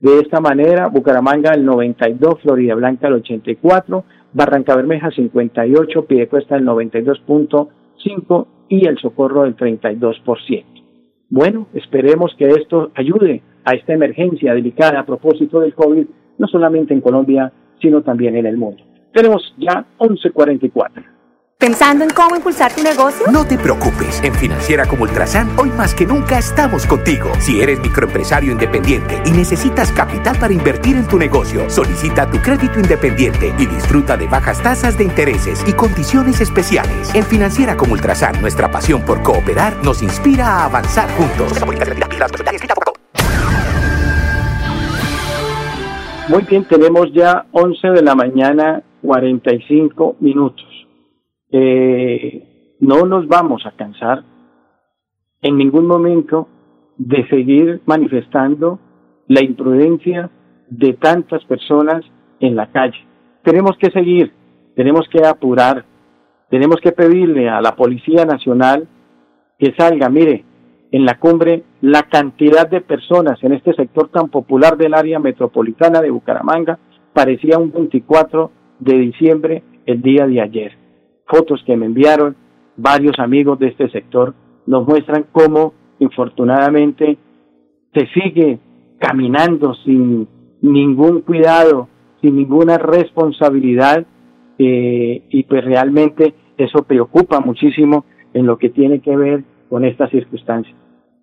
De 0.00 0.18
esta 0.18 0.40
manera, 0.40 0.88
Bucaramanga 0.88 1.52
el 1.54 1.64
92, 1.64 2.40
Florida 2.40 2.74
Blanca 2.74 3.08
el 3.08 3.14
84, 3.14 4.04
Barranca 4.32 4.76
Bermeja 4.76 5.10
58, 5.10 6.06
Piedecuesta 6.06 6.56
el 6.56 6.64
92.5 6.64 8.46
y 8.68 8.86
el 8.86 8.98
Socorro 8.98 9.42
del 9.42 9.56
32%. 9.56 10.64
Bueno, 11.28 11.68
esperemos 11.74 12.34
que 12.36 12.48
esto 12.48 12.90
ayude 12.94 13.42
a 13.64 13.72
esta 13.72 13.92
emergencia 13.92 14.54
delicada 14.54 15.00
a 15.00 15.06
propósito 15.06 15.60
del 15.60 15.74
COVID, 15.74 16.06
no 16.38 16.46
solamente 16.46 16.94
en 16.94 17.00
Colombia, 17.00 17.52
sino 17.80 18.02
también 18.02 18.36
en 18.36 18.46
el 18.46 18.56
mundo. 18.56 18.82
Tenemos 19.12 19.54
ya 19.58 19.86
11.44. 19.98 21.04
¿Pensando 21.62 22.02
en 22.02 22.10
cómo 22.10 22.34
impulsar 22.34 22.74
tu 22.74 22.82
negocio? 22.82 23.24
No 23.30 23.46
te 23.46 23.56
preocupes, 23.56 24.20
en 24.24 24.34
Financiera 24.34 24.84
como 24.84 25.04
Ultrasan, 25.04 25.48
hoy 25.56 25.70
más 25.70 25.94
que 25.94 26.04
nunca 26.04 26.36
estamos 26.36 26.88
contigo. 26.88 27.30
Si 27.38 27.60
eres 27.60 27.78
microempresario 27.78 28.50
independiente 28.50 29.22
y 29.24 29.30
necesitas 29.30 29.92
capital 29.92 30.36
para 30.40 30.52
invertir 30.52 30.96
en 30.96 31.06
tu 31.06 31.20
negocio, 31.20 31.70
solicita 31.70 32.28
tu 32.28 32.38
crédito 32.38 32.80
independiente 32.80 33.54
y 33.60 33.66
disfruta 33.66 34.16
de 34.16 34.26
bajas 34.26 34.60
tasas 34.60 34.98
de 34.98 35.04
intereses 35.04 35.64
y 35.64 35.72
condiciones 35.72 36.40
especiales. 36.40 37.14
En 37.14 37.22
Financiera 37.22 37.76
como 37.76 37.92
Ultrasan, 37.92 38.40
nuestra 38.40 38.68
pasión 38.68 39.02
por 39.02 39.22
cooperar 39.22 39.72
nos 39.84 40.02
inspira 40.02 40.48
a 40.48 40.64
avanzar 40.64 41.08
juntos. 41.12 41.52
Muy 46.28 46.42
bien, 46.42 46.64
tenemos 46.64 47.12
ya 47.12 47.46
11 47.52 47.88
de 47.90 48.02
la 48.02 48.16
mañana, 48.16 48.82
45 49.00 50.16
minutos. 50.18 50.71
Eh, 51.54 52.76
no 52.80 53.04
nos 53.04 53.28
vamos 53.28 53.66
a 53.66 53.72
cansar 53.72 54.24
en 55.42 55.58
ningún 55.58 55.86
momento 55.86 56.48
de 56.96 57.28
seguir 57.28 57.82
manifestando 57.84 58.78
la 59.28 59.44
imprudencia 59.44 60.30
de 60.70 60.94
tantas 60.94 61.44
personas 61.44 62.04
en 62.40 62.56
la 62.56 62.72
calle. 62.72 62.98
Tenemos 63.42 63.76
que 63.76 63.90
seguir, 63.90 64.32
tenemos 64.74 65.06
que 65.10 65.26
apurar, 65.26 65.84
tenemos 66.48 66.76
que 66.82 66.92
pedirle 66.92 67.50
a 67.50 67.60
la 67.60 67.76
Policía 67.76 68.24
Nacional 68.24 68.88
que 69.58 69.74
salga, 69.76 70.08
mire, 70.08 70.44
en 70.90 71.04
la 71.04 71.18
cumbre 71.18 71.64
la 71.82 72.04
cantidad 72.04 72.66
de 72.68 72.80
personas 72.80 73.42
en 73.44 73.52
este 73.52 73.74
sector 73.74 74.08
tan 74.08 74.28
popular 74.28 74.78
del 74.78 74.94
área 74.94 75.18
metropolitana 75.18 76.00
de 76.00 76.10
Bucaramanga 76.10 76.78
parecía 77.12 77.58
un 77.58 77.72
24 77.72 78.50
de 78.80 78.98
diciembre 78.98 79.62
el 79.86 80.00
día 80.00 80.26
de 80.26 80.40
ayer 80.40 80.81
fotos 81.32 81.62
que 81.64 81.76
me 81.76 81.86
enviaron 81.86 82.36
varios 82.76 83.18
amigos 83.18 83.58
de 83.58 83.68
este 83.68 83.88
sector 83.90 84.34
nos 84.66 84.86
muestran 84.86 85.26
cómo 85.32 85.72
infortunadamente 85.98 87.16
se 87.94 88.06
sigue 88.08 88.58
caminando 88.98 89.74
sin 89.84 90.28
ningún 90.60 91.22
cuidado, 91.22 91.88
sin 92.20 92.36
ninguna 92.36 92.76
responsabilidad 92.76 94.04
eh, 94.58 95.22
y 95.30 95.42
pues 95.44 95.64
realmente 95.64 96.34
eso 96.58 96.82
preocupa 96.84 97.40
muchísimo 97.40 98.04
en 98.34 98.46
lo 98.46 98.58
que 98.58 98.68
tiene 98.68 99.00
que 99.00 99.16
ver 99.16 99.44
con 99.68 99.84
estas 99.84 100.10
circunstancias. 100.10 100.76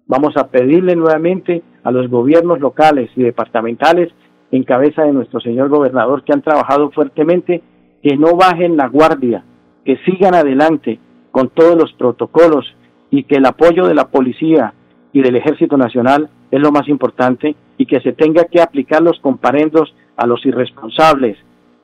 Vamos 0.07 0.35
a 0.37 0.47
pedirle 0.47 0.95
nuevamente 0.95 1.61
a 1.83 1.91
los 1.91 2.09
gobiernos 2.09 2.59
locales 2.59 3.11
y 3.15 3.21
departamentales 3.21 4.09
en 4.51 4.63
cabeza 4.63 5.03
de 5.03 5.13
nuestro 5.13 5.39
señor 5.39 5.69
gobernador 5.69 6.23
que 6.23 6.33
han 6.33 6.41
trabajado 6.41 6.89
fuertemente 6.91 7.61
que 8.01 8.17
no 8.17 8.35
bajen 8.35 8.75
la 8.75 8.87
guardia, 8.87 9.43
que 9.85 9.97
sigan 10.05 10.35
adelante 10.35 10.99
con 11.31 11.49
todos 11.49 11.75
los 11.75 11.93
protocolos 11.93 12.65
y 13.11 13.23
que 13.23 13.35
el 13.35 13.45
apoyo 13.45 13.87
de 13.87 13.95
la 13.95 14.07
policía 14.09 14.73
y 15.13 15.21
del 15.21 15.35
Ejército 15.35 15.77
Nacional 15.77 16.29
es 16.51 16.61
lo 16.61 16.71
más 16.71 16.87
importante 16.87 17.55
y 17.77 17.85
que 17.85 18.01
se 18.01 18.13
tenga 18.13 18.45
que 18.45 18.61
aplicar 18.61 19.01
los 19.01 19.19
comparendos 19.19 19.93
a 20.17 20.27
los 20.27 20.45
irresponsables, 20.45 21.37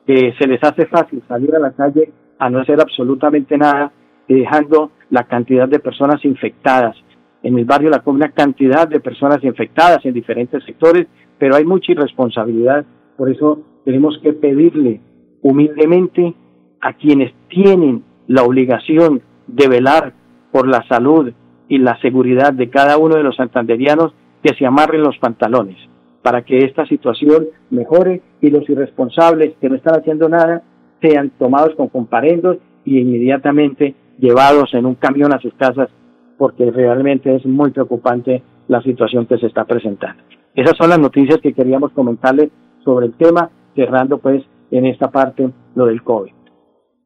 que 0.06 0.34
se 0.38 0.48
les 0.48 0.64
hace 0.64 0.86
fácil 0.88 1.24
salir 1.28 1.56
a 1.56 1.60
la 1.60 1.72
calle 1.72 2.12
a 2.38 2.50
no 2.50 2.60
hacer 2.60 2.80
absolutamente 2.82 3.58
nada 3.58 3.92
dejando 4.28 4.92
la 5.10 5.24
cantidad 5.24 5.68
de 5.68 5.80
personas 5.80 6.24
infectadas. 6.26 6.96
En 7.44 7.58
el 7.58 7.66
barrio 7.66 7.90
la 7.90 8.02
una 8.06 8.30
cantidad 8.30 8.88
de 8.88 9.00
personas 9.00 9.44
infectadas 9.44 10.04
en 10.06 10.14
diferentes 10.14 10.64
sectores, 10.64 11.08
pero 11.38 11.56
hay 11.56 11.64
mucha 11.64 11.92
irresponsabilidad, 11.92 12.86
por 13.18 13.30
eso 13.30 13.62
tenemos 13.86 14.18
que 14.22 14.34
pedirle 14.34 15.00
humildemente 15.42 16.34
a 16.82 16.94
quienes 16.94 17.34
tienen 17.48 18.04
la 18.28 18.44
obligación 18.44 19.22
de 19.48 19.68
velar 19.68 20.14
por 20.52 20.68
la 20.68 20.84
salud 20.88 21.32
y 21.68 21.78
la 21.80 22.00
seguridad 22.02 22.54
de 22.54 22.70
cada 22.70 22.98
uno 22.98 23.16
de 23.16 23.24
los 23.24 23.36
santanderianos 23.36 24.14
que 24.44 24.56
se 24.56 24.66
amarren 24.66 25.02
los 25.02 25.18
pantalones 25.18 25.78
para 26.22 26.44
que 26.44 26.60
esta 26.60 26.86
situación 26.88 27.46
mejore 27.70 28.22
y 28.42 28.50
los 28.50 28.68
irresponsables 28.70 29.54
que 29.62 29.70
no 29.70 29.76
están 29.76 30.00
haciendo 30.00 30.28
nada 30.28 30.64
sean 31.02 31.32
tomados 31.38 31.76
con 31.76 31.88
comparendos 31.90 32.58
y 32.84 33.00
inmediatamente 33.00 33.96
llevados 34.18 34.74
en 34.74 34.86
un 34.86 34.96
camión 34.96 35.34
a 35.34 35.40
sus 35.40 35.54
casas 35.54 35.90
porque 36.38 36.72
realmente 36.72 37.36
es 37.36 37.46
muy 37.46 37.72
preocupante 37.72 38.42
la 38.68 38.82
situación 38.82 39.26
que 39.26 39.38
se 39.38 39.48
está 39.48 39.66
presentando. 39.66 40.24
Esas 40.56 40.76
son 40.78 40.90
las 40.90 41.00
noticias 41.00 41.40
que 41.42 41.54
queríamos 41.54 41.92
comentarles 41.92 42.50
sobre 42.84 43.08
el 43.08 43.14
tema, 43.14 43.50
cerrando 43.76 44.18
pues 44.18 44.44
en 44.72 44.86
esta 44.86 45.12
parte 45.12 45.50
lo 45.76 45.86
del 45.86 46.02
COVID. 46.02 46.32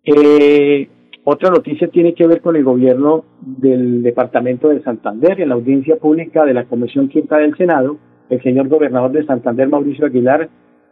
Eh, 0.04 0.90
otra 1.24 1.50
noticia 1.50 1.88
tiene 1.90 2.14
que 2.14 2.28
ver 2.28 2.42
con 2.42 2.56
el 2.56 2.64
gobierno 2.64 3.26
del 3.42 4.02
departamento 4.02 4.70
de 4.70 4.82
Santander. 4.82 5.42
En 5.42 5.50
la 5.50 5.56
audiencia 5.56 5.98
pública 5.98 6.46
de 6.46 6.54
la 6.54 6.66
Comisión 6.66 7.10
Quinta 7.10 7.38
del 7.38 7.56
Senado, 7.56 7.98
el 8.30 8.42
señor 8.42 8.68
gobernador 8.68 9.12
de 9.12 9.26
Santander, 9.26 9.68
Mauricio 9.68 10.06
Aguilar, 10.06 10.50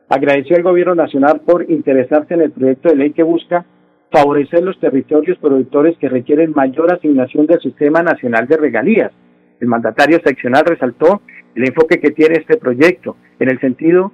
agradeció 0.09 0.55
al 0.55 0.63
gobierno 0.63 0.95
nacional 0.95 1.41
por 1.45 1.69
interesarse 1.69 2.33
en 2.33 2.41
el 2.41 2.51
proyecto 2.51 2.89
de 2.89 2.95
ley 2.95 3.11
que 3.11 3.23
busca 3.23 3.65
favorecer 4.11 4.63
los 4.63 4.79
territorios 4.79 5.37
productores 5.39 5.97
que 5.97 6.09
requieren 6.09 6.53
mayor 6.55 6.93
asignación 6.93 7.45
del 7.45 7.59
Sistema 7.59 8.01
Nacional 8.03 8.47
de 8.47 8.57
Regalías. 8.57 9.11
El 9.59 9.67
mandatario 9.67 10.19
seccional 10.23 10.63
resaltó 10.65 11.21
el 11.55 11.67
enfoque 11.67 11.99
que 11.99 12.11
tiene 12.11 12.35
este 12.35 12.57
proyecto 12.57 13.17
en 13.39 13.49
el 13.49 13.59
sentido 13.59 14.11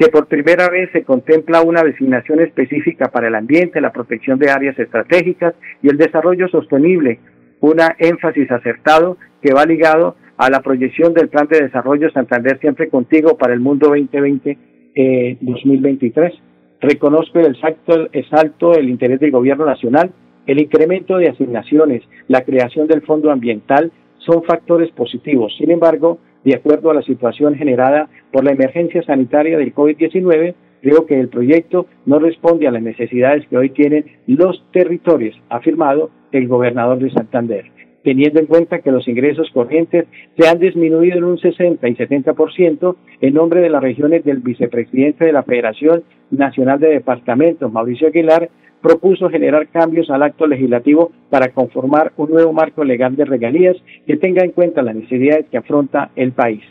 que 0.00 0.08
por 0.08 0.26
primera 0.28 0.70
vez 0.70 0.90
se 0.92 1.04
contempla 1.04 1.60
una 1.60 1.82
designación 1.82 2.40
específica 2.40 3.10
para 3.10 3.28
el 3.28 3.34
ambiente, 3.34 3.82
la 3.82 3.92
protección 3.92 4.38
de 4.38 4.50
áreas 4.50 4.78
estratégicas 4.78 5.54
y 5.82 5.90
el 5.90 5.98
desarrollo 5.98 6.48
sostenible, 6.48 7.20
una 7.60 7.96
énfasis 7.98 8.50
acertado 8.50 9.18
que 9.42 9.52
va 9.52 9.66
ligado 9.66 10.16
a 10.38 10.48
la 10.48 10.62
proyección 10.62 11.12
del 11.12 11.28
Plan 11.28 11.48
de 11.48 11.60
Desarrollo 11.60 12.10
Santander 12.12 12.58
Siempre 12.60 12.88
Contigo 12.88 13.36
para 13.36 13.52
el 13.52 13.60
Mundo 13.60 13.94
2020-2023. 13.94 14.56
Eh, 14.94 16.38
Reconozco 16.80 17.38
el 17.40 17.60
salto, 17.60 18.08
el 18.10 18.26
salto 18.30 18.70
del 18.70 18.88
interés 18.88 19.20
del 19.20 19.32
Gobierno 19.32 19.66
Nacional, 19.66 20.12
el 20.46 20.60
incremento 20.60 21.18
de 21.18 21.28
asignaciones, 21.28 22.02
la 22.26 22.40
creación 22.40 22.86
del 22.86 23.02
Fondo 23.02 23.30
Ambiental 23.30 23.92
son 24.16 24.44
factores 24.44 24.90
positivos. 24.92 25.54
Sin 25.58 25.70
embargo, 25.70 26.20
de 26.44 26.54
acuerdo 26.54 26.90
a 26.90 26.94
la 26.94 27.02
situación 27.02 27.54
generada 27.54 28.08
por 28.32 28.44
la 28.44 28.52
emergencia 28.52 29.02
sanitaria 29.02 29.58
del 29.58 29.74
COVID-19, 29.74 30.54
creo 30.82 31.06
que 31.06 31.20
el 31.20 31.28
proyecto 31.28 31.86
no 32.06 32.18
responde 32.18 32.66
a 32.66 32.70
las 32.70 32.82
necesidades 32.82 33.46
que 33.48 33.56
hoy 33.56 33.70
tienen 33.70 34.06
los 34.26 34.64
territorios, 34.72 35.36
afirmado 35.48 36.10
el 36.32 36.48
gobernador 36.48 36.98
de 36.98 37.10
Santander 37.10 37.70
teniendo 38.02 38.40
en 38.40 38.46
cuenta 38.46 38.80
que 38.80 38.90
los 38.90 39.06
ingresos 39.08 39.50
corrientes 39.52 40.06
se 40.38 40.48
han 40.48 40.58
disminuido 40.58 41.18
en 41.18 41.24
un 41.24 41.38
60 41.38 41.86
y 41.88 41.94
70% 41.96 42.96
en 43.20 43.34
nombre 43.34 43.60
de 43.60 43.70
las 43.70 43.82
regiones 43.82 44.24
del 44.24 44.38
vicepresidente 44.38 45.24
de 45.24 45.32
la 45.32 45.42
Federación 45.42 46.02
Nacional 46.30 46.80
de 46.80 46.88
Departamentos, 46.88 47.70
Mauricio 47.70 48.08
Aguilar, 48.08 48.48
propuso 48.80 49.28
generar 49.28 49.68
cambios 49.68 50.10
al 50.10 50.22
acto 50.22 50.46
legislativo 50.46 51.12
para 51.28 51.52
conformar 51.52 52.12
un 52.16 52.30
nuevo 52.30 52.52
marco 52.52 52.84
legal 52.84 53.16
de 53.16 53.24
regalías 53.24 53.76
que 54.06 54.16
tenga 54.16 54.44
en 54.44 54.52
cuenta 54.52 54.82
las 54.82 54.94
necesidades 54.94 55.46
que 55.50 55.58
afronta 55.58 56.10
el 56.16 56.32
país. 56.32 56.62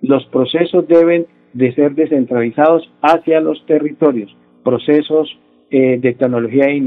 Los 0.00 0.24
procesos 0.26 0.86
deben 0.86 1.26
de 1.52 1.74
ser 1.74 1.94
descentralizados 1.94 2.90
hacia 3.02 3.40
los 3.40 3.64
territorios, 3.66 4.36
procesos 4.62 5.38
eh, 5.70 5.98
de 6.00 6.12
tecnología 6.12 6.66
e 6.66 6.82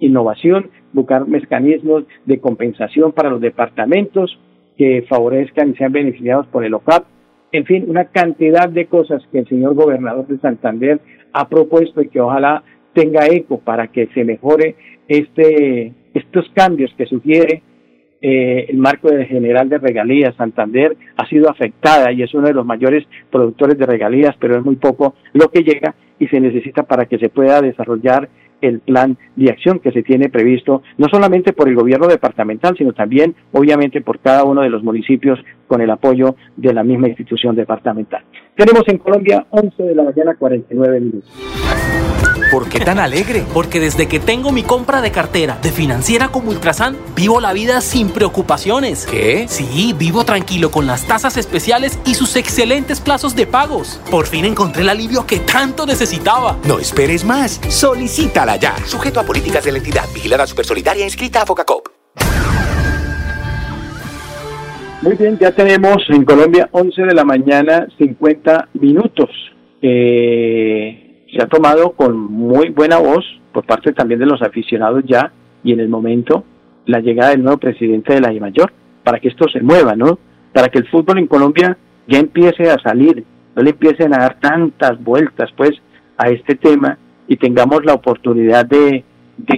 innovación, 0.00 0.70
buscar 0.92 1.26
mecanismos 1.26 2.04
de 2.24 2.38
compensación 2.38 3.12
para 3.12 3.28
los 3.28 3.40
departamentos 3.40 4.38
que 4.78 5.04
favorezcan 5.08 5.70
y 5.70 5.74
sean 5.74 5.92
beneficiados 5.92 6.46
por 6.46 6.64
el 6.64 6.74
OCAP, 6.74 7.04
en 7.52 7.66
fin, 7.66 7.84
una 7.88 8.06
cantidad 8.06 8.68
de 8.68 8.86
cosas 8.86 9.22
que 9.30 9.40
el 9.40 9.48
señor 9.48 9.74
gobernador 9.74 10.26
de 10.26 10.38
Santander 10.38 11.00
ha 11.32 11.48
propuesto 11.48 12.02
y 12.02 12.08
que 12.08 12.20
ojalá 12.20 12.64
tenga 12.94 13.26
eco 13.26 13.58
para 13.58 13.88
que 13.88 14.08
se 14.14 14.24
mejore 14.24 14.76
este, 15.08 15.92
estos 16.14 16.48
cambios 16.54 16.92
que 16.96 17.06
sugiere 17.06 17.62
eh, 18.22 18.66
el 18.70 18.78
marco 18.78 19.10
de 19.10 19.26
general 19.26 19.68
de 19.68 19.76
regalías. 19.76 20.34
Santander 20.36 20.96
ha 21.16 21.26
sido 21.28 21.50
afectada 21.50 22.10
y 22.10 22.22
es 22.22 22.32
uno 22.32 22.46
de 22.46 22.54
los 22.54 22.64
mayores 22.64 23.04
productores 23.30 23.76
de 23.76 23.84
regalías, 23.84 24.34
pero 24.38 24.56
es 24.56 24.64
muy 24.64 24.76
poco 24.76 25.14
lo 25.34 25.50
que 25.50 25.62
llega 25.62 25.94
y 26.18 26.28
se 26.28 26.40
necesita 26.40 26.84
para 26.84 27.04
que 27.04 27.18
se 27.18 27.28
pueda 27.28 27.60
desarrollar 27.60 28.30
el 28.66 28.80
plan 28.80 29.16
de 29.36 29.50
acción 29.50 29.78
que 29.78 29.92
se 29.92 30.02
tiene 30.02 30.28
previsto, 30.28 30.82
no 30.98 31.08
solamente 31.10 31.52
por 31.52 31.68
el 31.68 31.74
gobierno 31.74 32.06
departamental, 32.06 32.76
sino 32.76 32.92
también, 32.92 33.34
obviamente, 33.52 34.00
por 34.00 34.20
cada 34.20 34.44
uno 34.44 34.62
de 34.62 34.70
los 34.70 34.82
municipios 34.82 35.38
con 35.66 35.80
el 35.80 35.90
apoyo 35.90 36.36
de 36.56 36.72
la 36.72 36.84
misma 36.84 37.08
institución 37.08 37.56
departamental. 37.56 38.22
Tenemos 38.56 38.82
en 38.86 38.98
Colombia 38.98 39.46
11 39.50 39.82
de 39.82 39.94
la 39.94 40.04
mañana 40.04 40.34
49 40.36 41.00
minutos. 41.00 41.30
¿Por 42.50 42.68
qué 42.68 42.78
tan 42.78 42.98
alegre? 42.98 43.42
Porque 43.52 43.80
desde 43.80 44.06
que 44.06 44.20
tengo 44.20 44.52
mi 44.52 44.62
compra 44.62 45.00
de 45.00 45.10
cartera 45.10 45.58
de 45.60 45.72
financiera 45.72 46.28
como 46.28 46.50
Ultrasan, 46.50 46.96
vivo 47.16 47.40
la 47.40 47.52
vida 47.52 47.80
sin 47.80 48.10
preocupaciones. 48.10 49.06
¿Qué? 49.06 49.46
Sí, 49.48 49.92
vivo 49.98 50.24
tranquilo 50.24 50.70
con 50.70 50.86
las 50.86 51.04
tasas 51.04 51.36
especiales 51.36 51.98
y 52.04 52.14
sus 52.14 52.36
excelentes 52.36 53.00
plazos 53.00 53.34
de 53.34 53.46
pagos. 53.46 54.00
Por 54.08 54.26
fin 54.26 54.44
encontré 54.44 54.82
el 54.82 54.88
alivio 54.88 55.26
que 55.26 55.40
tanto 55.40 55.84
necesitaba. 55.84 56.56
No 56.64 56.78
esperes 56.78 57.24
más. 57.24 57.60
Solicítala 57.68 58.53
Ya. 58.60 58.76
Sujeto 58.84 59.20
a 59.20 59.24
políticas 59.24 59.64
de 59.64 59.72
la 59.72 59.78
entidad. 59.78 60.04
Vigilada 60.14 60.46
Supersolidaria 60.46 61.04
inscrita 61.04 61.42
a 61.42 61.46
Focacop. 61.46 61.88
Muy 65.02 65.16
bien, 65.16 65.36
ya 65.38 65.50
tenemos 65.52 66.02
en 66.08 66.24
Colombia 66.24 66.68
11 66.72 67.02
de 67.02 67.14
la 67.14 67.24
mañana 67.24 67.86
50 67.98 68.68
minutos. 68.74 69.28
Eh, 69.82 71.26
se 71.30 71.42
ha 71.42 71.46
tomado 71.46 71.92
con 71.92 72.16
muy 72.16 72.70
buena 72.70 72.98
voz 72.98 73.24
por 73.52 73.66
parte 73.66 73.92
también 73.92 74.20
de 74.20 74.26
los 74.26 74.40
aficionados 74.40 75.04
ya 75.06 75.30
y 75.62 75.72
en 75.72 75.80
el 75.80 75.88
momento 75.88 76.44
la 76.86 77.00
llegada 77.00 77.30
del 77.30 77.42
nuevo 77.42 77.58
presidente 77.58 78.14
de 78.14 78.20
la 78.20 78.32
mayor 78.32 78.72
para 79.02 79.20
que 79.20 79.28
esto 79.28 79.46
se 79.48 79.60
mueva, 79.60 79.94
¿no? 79.94 80.18
Para 80.52 80.68
que 80.68 80.78
el 80.78 80.88
fútbol 80.88 81.18
en 81.18 81.26
Colombia 81.26 81.76
ya 82.08 82.18
empiece 82.18 82.70
a 82.70 82.78
salir, 82.78 83.24
no 83.54 83.62
le 83.62 83.70
empiecen 83.70 84.14
a 84.14 84.18
dar 84.18 84.40
tantas 84.40 85.02
vueltas 85.02 85.50
pues 85.56 85.72
a 86.16 86.28
este 86.30 86.54
tema 86.54 86.98
y 87.28 87.36
tengamos 87.36 87.84
la 87.84 87.94
oportunidad 87.94 88.66
de, 88.66 89.04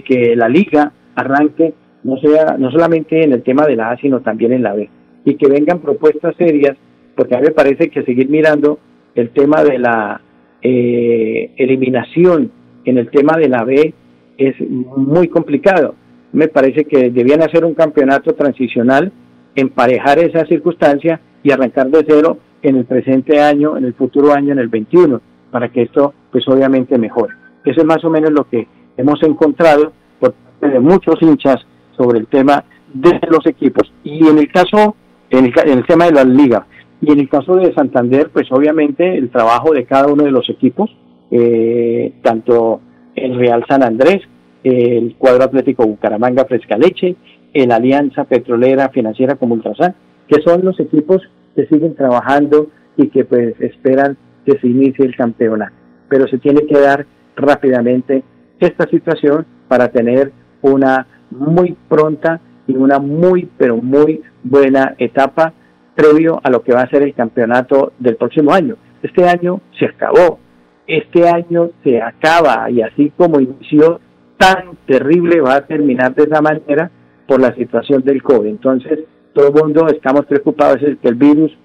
que 0.04 0.36
la 0.36 0.48
liga 0.48 0.92
arranque 1.14 1.74
no 2.04 2.16
sea 2.18 2.56
no 2.58 2.70
solamente 2.70 3.22
en 3.22 3.32
el 3.32 3.42
tema 3.42 3.66
de 3.66 3.76
la 3.76 3.90
A 3.90 3.96
sino 3.98 4.20
también 4.20 4.52
en 4.52 4.62
la 4.62 4.74
B 4.74 4.88
y 5.24 5.34
que 5.34 5.48
vengan 5.48 5.80
propuestas 5.80 6.36
serias, 6.36 6.76
porque 7.16 7.34
a 7.34 7.40
mí 7.40 7.46
me 7.46 7.52
parece 7.52 7.90
que 7.90 8.04
seguir 8.04 8.28
mirando 8.28 8.78
el 9.14 9.30
tema 9.30 9.64
de 9.64 9.78
la 9.78 10.20
eh, 10.62 11.50
eliminación 11.56 12.52
en 12.84 12.98
el 12.98 13.10
tema 13.10 13.36
de 13.36 13.48
la 13.48 13.64
B 13.64 13.92
es 14.38 14.54
muy 14.68 15.28
complicado. 15.28 15.94
Me 16.32 16.48
parece 16.48 16.84
que 16.84 17.10
debían 17.10 17.42
hacer 17.42 17.64
un 17.64 17.74
campeonato 17.74 18.34
transicional, 18.34 19.10
emparejar 19.54 20.18
esa 20.18 20.46
circunstancia 20.46 21.20
y 21.42 21.50
arrancar 21.50 21.88
de 21.88 22.04
cero 22.06 22.38
en 22.62 22.76
el 22.76 22.84
presente 22.84 23.40
año, 23.40 23.76
en 23.76 23.84
el 23.84 23.94
futuro 23.94 24.32
año, 24.32 24.52
en 24.52 24.58
el 24.58 24.68
21, 24.68 25.20
para 25.50 25.68
que 25.68 25.82
esto 25.82 26.14
pues 26.30 26.46
obviamente 26.48 26.98
mejore. 26.98 27.34
Eso 27.66 27.80
es 27.80 27.86
más 27.86 28.02
o 28.04 28.10
menos 28.10 28.30
lo 28.30 28.48
que 28.48 28.66
hemos 28.96 29.22
encontrado 29.22 29.92
por 30.18 30.32
parte 30.32 30.68
de 30.68 30.80
muchos 30.80 31.20
hinchas 31.20 31.56
sobre 31.96 32.20
el 32.20 32.26
tema 32.28 32.64
de 32.94 33.20
los 33.28 33.44
equipos. 33.46 33.92
Y 34.04 34.26
en 34.26 34.38
el 34.38 34.50
caso 34.50 34.96
en 35.30 35.44
el, 35.44 35.86
tema 35.86 36.06
de 36.06 36.12
la 36.12 36.24
liga. 36.24 36.66
Y 37.00 37.12
en 37.12 37.20
el 37.20 37.28
caso 37.28 37.56
de 37.56 37.74
Santander, 37.74 38.30
pues 38.32 38.50
obviamente 38.50 39.16
el 39.16 39.30
trabajo 39.30 39.72
de 39.72 39.84
cada 39.84 40.06
uno 40.06 40.24
de 40.24 40.30
los 40.30 40.48
equipos, 40.48 40.90
eh, 41.30 42.14
tanto 42.22 42.80
el 43.14 43.36
Real 43.36 43.64
San 43.68 43.82
Andrés, 43.82 44.22
el 44.64 45.14
cuadro 45.16 45.44
atlético 45.44 45.86
Bucaramanga 45.86 46.44
Fresca 46.44 46.76
Leche, 46.76 47.16
el 47.52 47.70
Alianza 47.70 48.24
Petrolera 48.24 48.88
Financiera 48.88 49.36
como 49.36 49.54
Ultrasan, 49.54 49.94
que 50.28 50.40
son 50.42 50.64
los 50.64 50.78
equipos 50.80 51.22
que 51.54 51.66
siguen 51.66 51.94
trabajando 51.94 52.68
y 52.96 53.08
que 53.08 53.24
pues 53.24 53.54
esperan 53.60 54.16
que 54.44 54.58
se 54.58 54.66
inicie 54.66 55.04
el 55.04 55.16
campeonato. 55.16 55.74
Pero 56.08 56.26
se 56.28 56.38
tiene 56.38 56.66
que 56.66 56.78
dar 56.78 57.06
rápidamente 57.36 58.22
esta 58.58 58.88
situación 58.88 59.46
para 59.68 59.88
tener 59.88 60.32
una 60.62 61.06
muy 61.30 61.76
pronta 61.88 62.40
y 62.66 62.74
una 62.74 62.98
muy, 62.98 63.48
pero 63.56 63.76
muy 63.76 64.22
buena 64.42 64.94
etapa 64.98 65.52
previo 65.94 66.40
a 66.42 66.50
lo 66.50 66.62
que 66.62 66.72
va 66.72 66.82
a 66.82 66.90
ser 66.90 67.02
el 67.02 67.14
campeonato 67.14 67.92
del 67.98 68.16
próximo 68.16 68.52
año. 68.52 68.76
Este 69.02 69.28
año 69.28 69.60
se 69.78 69.86
acabó, 69.86 70.38
este 70.86 71.28
año 71.28 71.70
se 71.84 72.00
acaba 72.00 72.70
y 72.70 72.82
así 72.82 73.12
como 73.16 73.40
inició 73.40 74.00
tan 74.36 74.76
terrible 74.86 75.40
va 75.40 75.56
a 75.56 75.66
terminar 75.66 76.14
de 76.14 76.24
esa 76.24 76.40
manera 76.40 76.90
por 77.26 77.40
la 77.40 77.54
situación 77.54 78.02
del 78.02 78.22
COVID. 78.22 78.48
Entonces, 78.48 79.00
todo 79.32 79.48
el 79.48 79.54
mundo 79.54 79.86
estamos 79.88 80.26
preocupados 80.26 80.80
de 80.80 80.96
que 80.96 81.08
el 81.08 81.14
virus 81.14 81.56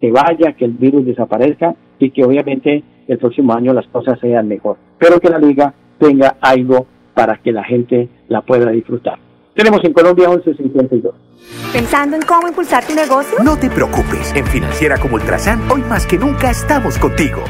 se 0.00 0.10
vaya, 0.10 0.52
que 0.56 0.64
el 0.64 0.72
virus 0.72 1.04
desaparezca 1.04 1.74
y 1.98 2.10
que 2.10 2.24
obviamente 2.24 2.82
el 3.10 3.18
próximo 3.18 3.52
año 3.52 3.72
las 3.72 3.86
cosas 3.88 4.18
sean 4.20 4.46
mejor. 4.46 4.76
Pero 4.98 5.18
que 5.20 5.28
la 5.28 5.38
liga 5.38 5.74
tenga 5.98 6.36
algo 6.40 6.86
para 7.12 7.36
que 7.38 7.52
la 7.52 7.64
gente 7.64 8.08
la 8.28 8.40
pueda 8.40 8.70
disfrutar. 8.70 9.18
Tenemos 9.54 9.82
en 9.84 9.92
Colombia 9.92 10.28
1152. 10.28 11.14
¿Pensando 11.72 12.16
en 12.16 12.22
cómo 12.22 12.46
impulsar 12.48 12.86
tu 12.86 12.94
negocio? 12.94 13.38
No 13.42 13.56
te 13.56 13.68
preocupes, 13.68 14.32
en 14.36 14.46
Financiera 14.46 14.96
como 14.98 15.16
Ultrasan, 15.16 15.60
hoy 15.70 15.82
más 15.82 16.06
que 16.06 16.18
nunca 16.18 16.50
estamos 16.50 16.98
contigo. 16.98 17.42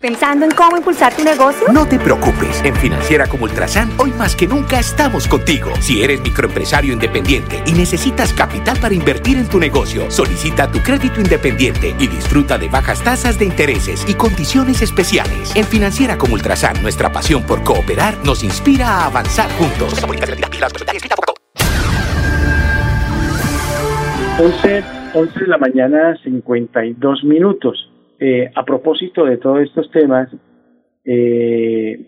¿Pensando 0.00 0.46
en 0.46 0.52
cómo 0.52 0.78
impulsar 0.78 1.14
tu 1.14 1.22
negocio? 1.22 1.66
No 1.74 1.86
te 1.86 1.98
preocupes, 1.98 2.64
en 2.64 2.74
Financiera 2.74 3.26
como 3.26 3.44
Ultrasan, 3.44 3.90
hoy 3.98 4.10
más 4.12 4.34
que 4.34 4.46
nunca 4.46 4.80
estamos 4.80 5.28
contigo. 5.28 5.70
Si 5.78 6.02
eres 6.02 6.22
microempresario 6.22 6.94
independiente 6.94 7.62
y 7.66 7.72
necesitas 7.72 8.32
capital 8.32 8.78
para 8.80 8.94
invertir 8.94 9.36
en 9.36 9.46
tu 9.46 9.58
negocio, 9.58 10.10
solicita 10.10 10.72
tu 10.72 10.78
crédito 10.78 11.20
independiente 11.20 11.94
y 11.98 12.06
disfruta 12.06 12.56
de 12.56 12.70
bajas 12.70 13.04
tasas 13.04 13.38
de 13.38 13.44
intereses 13.44 14.06
y 14.08 14.14
condiciones 14.14 14.80
especiales. 14.80 15.54
En 15.54 15.66
Financiera 15.66 16.16
como 16.16 16.32
Ultrasan, 16.32 16.80
nuestra 16.80 17.12
pasión 17.12 17.42
por 17.42 17.62
cooperar 17.62 18.14
nos 18.24 18.42
inspira 18.42 18.88
a 18.88 19.04
avanzar 19.04 19.50
juntos. 19.58 20.02
11, 24.38 24.84
11 25.12 25.40
de 25.40 25.46
la 25.46 25.58
mañana, 25.58 26.16
52 26.24 27.24
minutos. 27.24 27.89
Eh, 28.22 28.50
a 28.54 28.64
propósito 28.66 29.24
de 29.24 29.38
todos 29.38 29.62
estos 29.62 29.90
temas, 29.90 30.28
eh, 31.06 31.98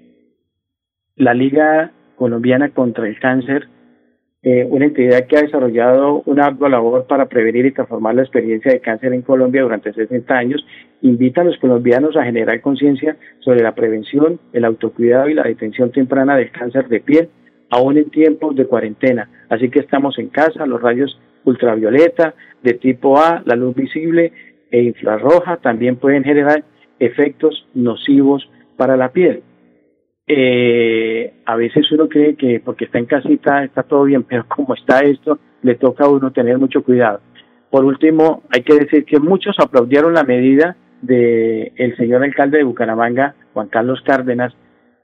la 1.16 1.32
Liga 1.32 1.90
Colombiana 2.16 2.68
contra 2.68 3.08
el 3.08 3.18
Cáncer, 3.18 3.66
eh, 4.42 4.66
una 4.68 4.84
entidad 4.84 5.26
que 5.26 5.38
ha 5.38 5.42
desarrollado 5.42 6.22
una 6.26 6.46
ardua 6.46 6.68
labor 6.68 7.06
para 7.06 7.30
prevenir 7.30 7.64
y 7.64 7.72
transformar 7.72 8.16
la 8.16 8.22
experiencia 8.22 8.72
de 8.72 8.80
cáncer 8.80 9.14
en 9.14 9.22
Colombia 9.22 9.62
durante 9.62 9.92
60 9.92 10.34
años, 10.34 10.66
invita 11.00 11.40
a 11.40 11.44
los 11.44 11.56
colombianos 11.58 12.14
a 12.16 12.24
generar 12.24 12.60
conciencia 12.60 13.16
sobre 13.38 13.62
la 13.62 13.74
prevención, 13.74 14.38
el 14.52 14.66
autocuidado 14.66 15.30
y 15.30 15.34
la 15.34 15.44
detención 15.44 15.92
temprana 15.92 16.36
del 16.36 16.50
cáncer 16.50 16.88
de 16.88 17.00
piel, 17.00 17.28
aún 17.70 17.96
en 17.96 18.10
tiempos 18.10 18.54
de 18.54 18.66
cuarentena. 18.66 19.30
Así 19.48 19.70
que 19.70 19.78
estamos 19.78 20.18
en 20.18 20.28
casa, 20.28 20.66
los 20.66 20.82
rayos 20.82 21.18
ultravioleta 21.44 22.34
de 22.62 22.74
tipo 22.74 23.18
A, 23.18 23.42
la 23.46 23.54
luz 23.54 23.74
visible, 23.74 24.32
e 24.72 24.82
infrarroja 24.82 25.58
también 25.58 25.96
pueden 25.96 26.24
generar 26.24 26.64
efectos 26.98 27.68
nocivos 27.74 28.50
para 28.76 28.96
la 28.96 29.12
piel. 29.12 29.42
Eh, 30.26 31.34
a 31.44 31.56
veces 31.56 31.90
uno 31.92 32.08
cree 32.08 32.36
que 32.36 32.60
porque 32.64 32.86
está 32.86 32.98
en 32.98 33.06
casita 33.06 33.64
está 33.64 33.82
todo 33.82 34.04
bien, 34.04 34.22
pero 34.28 34.46
como 34.48 34.74
está 34.74 35.00
esto, 35.00 35.38
le 35.62 35.76
toca 35.76 36.04
a 36.04 36.08
uno 36.08 36.32
tener 36.32 36.58
mucho 36.58 36.82
cuidado. 36.82 37.20
Por 37.70 37.84
último, 37.84 38.42
hay 38.50 38.62
que 38.62 38.74
decir 38.74 39.04
que 39.04 39.20
muchos 39.20 39.56
aplaudieron 39.58 40.14
la 40.14 40.24
medida 40.24 40.76
del 41.00 41.72
el 41.76 41.96
señor 41.96 42.22
alcalde 42.22 42.58
de 42.58 42.64
Bucaramanga, 42.64 43.34
Juan 43.52 43.68
Carlos 43.68 44.00
Cárdenas, 44.04 44.54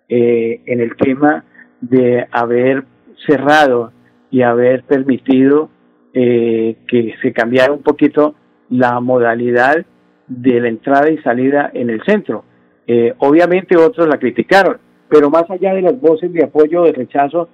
eh, 0.08 0.62
en 0.66 0.80
el 0.80 0.96
tema 0.96 1.44
de 1.80 2.26
haber 2.30 2.84
cerrado 3.26 3.92
y 4.30 4.42
haber 4.42 4.84
permitido 4.84 5.70
eh, 6.14 6.76
que 6.86 7.14
se 7.20 7.32
cambiara 7.32 7.72
un 7.72 7.82
poquito 7.82 8.34
la 8.70 9.00
modalidad 9.00 9.84
de 10.26 10.60
la 10.60 10.68
entrada 10.68 11.10
y 11.10 11.18
salida 11.18 11.70
en 11.72 11.90
el 11.90 12.02
centro. 12.04 12.44
Eh, 12.86 13.14
obviamente 13.18 13.76
otros 13.76 14.08
la 14.08 14.18
criticaron, 14.18 14.78
pero 15.08 15.30
más 15.30 15.50
allá 15.50 15.74
de 15.74 15.82
las 15.82 16.00
voces 16.00 16.32
de 16.32 16.44
apoyo 16.44 16.82
o 16.82 16.84
de 16.84 16.92
rechazo, 16.92 17.48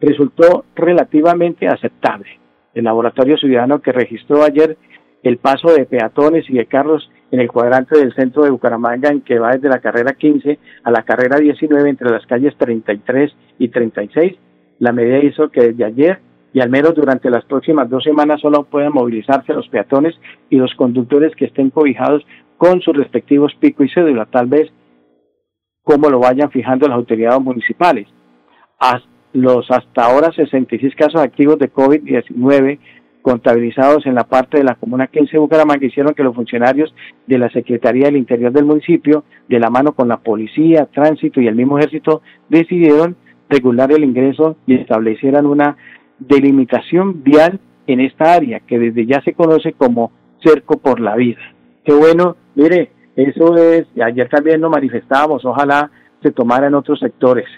resultó 0.00 0.64
relativamente 0.74 1.66
aceptable. 1.66 2.38
El 2.74 2.84
laboratorio 2.84 3.36
ciudadano 3.36 3.82
que 3.82 3.92
registró 3.92 4.42
ayer 4.42 4.76
el 5.22 5.36
paso 5.38 5.72
de 5.72 5.84
peatones 5.84 6.48
y 6.48 6.54
de 6.54 6.66
carros 6.66 7.10
en 7.30 7.40
el 7.40 7.50
cuadrante 7.50 7.98
del 7.98 8.14
centro 8.14 8.42
de 8.42 8.50
Bucaramanga, 8.50 9.10
en 9.10 9.20
que 9.20 9.38
va 9.38 9.52
desde 9.52 9.68
la 9.68 9.80
carrera 9.80 10.14
15 10.14 10.58
a 10.82 10.90
la 10.90 11.02
carrera 11.02 11.38
19 11.38 11.88
entre 11.88 12.10
las 12.10 12.26
calles 12.26 12.56
33 12.56 13.32
y 13.58 13.68
36, 13.68 14.36
la 14.78 14.92
medida 14.92 15.18
hizo 15.18 15.50
que 15.50 15.68
desde 15.68 15.84
ayer 15.84 16.18
y 16.52 16.60
al 16.60 16.70
menos 16.70 16.94
durante 16.94 17.30
las 17.30 17.44
próximas 17.44 17.88
dos 17.88 18.04
semanas 18.04 18.40
solo 18.40 18.64
pueden 18.64 18.92
movilizarse 18.92 19.52
los 19.52 19.68
peatones 19.68 20.14
y 20.48 20.56
los 20.56 20.74
conductores 20.74 21.34
que 21.36 21.46
estén 21.46 21.70
cobijados 21.70 22.24
con 22.56 22.80
sus 22.80 22.96
respectivos 22.96 23.54
pico 23.58 23.84
y 23.84 23.88
cédula, 23.88 24.26
tal 24.26 24.46
vez 24.46 24.70
como 25.82 26.10
lo 26.10 26.20
vayan 26.20 26.50
fijando 26.50 26.86
las 26.88 26.96
autoridades 26.96 27.40
municipales. 27.40 28.06
los 29.32 29.70
hasta 29.70 30.04
ahora 30.04 30.32
66 30.32 30.94
casos 30.96 31.20
activos 31.20 31.58
de 31.58 31.72
COVID-19 31.72 32.78
contabilizados 33.22 34.06
en 34.06 34.14
la 34.14 34.24
parte 34.24 34.58
de 34.58 34.64
la 34.64 34.74
Comuna 34.74 35.06
15 35.06 35.32
de 35.32 35.38
Bucaramanga 35.38 35.86
hicieron 35.86 36.14
que 36.14 36.22
los 36.22 36.34
funcionarios 36.34 36.94
de 37.26 37.38
la 37.38 37.50
Secretaría 37.50 38.06
del 38.06 38.16
Interior 38.16 38.52
del 38.52 38.64
municipio, 38.64 39.24
de 39.48 39.60
la 39.60 39.70
mano 39.70 39.92
con 39.92 40.08
la 40.08 40.18
policía, 40.18 40.86
tránsito 40.86 41.40
y 41.40 41.46
el 41.46 41.54
mismo 41.54 41.78
ejército, 41.78 42.22
decidieron 42.48 43.16
regular 43.48 43.92
el 43.92 44.04
ingreso 44.04 44.56
y 44.66 44.74
establecieran 44.74 45.46
una 45.46 45.76
delimitación 46.20 47.24
vial 47.24 47.58
en 47.86 48.00
esta 48.00 48.34
área, 48.34 48.60
que 48.60 48.78
desde 48.78 49.06
ya 49.06 49.20
se 49.22 49.34
conoce 49.34 49.72
como 49.72 50.12
cerco 50.42 50.78
por 50.78 51.00
la 51.00 51.16
vida. 51.16 51.40
Qué 51.84 51.92
bueno, 51.92 52.36
mire, 52.54 52.92
eso 53.16 53.56
es, 53.56 53.86
ayer 54.00 54.28
también 54.28 54.60
lo 54.60 54.70
manifestábamos, 54.70 55.44
ojalá 55.44 55.90
se 56.22 56.30
tomara 56.30 56.68
en 56.68 56.74
otros 56.74 57.00
sectores, 57.00 57.48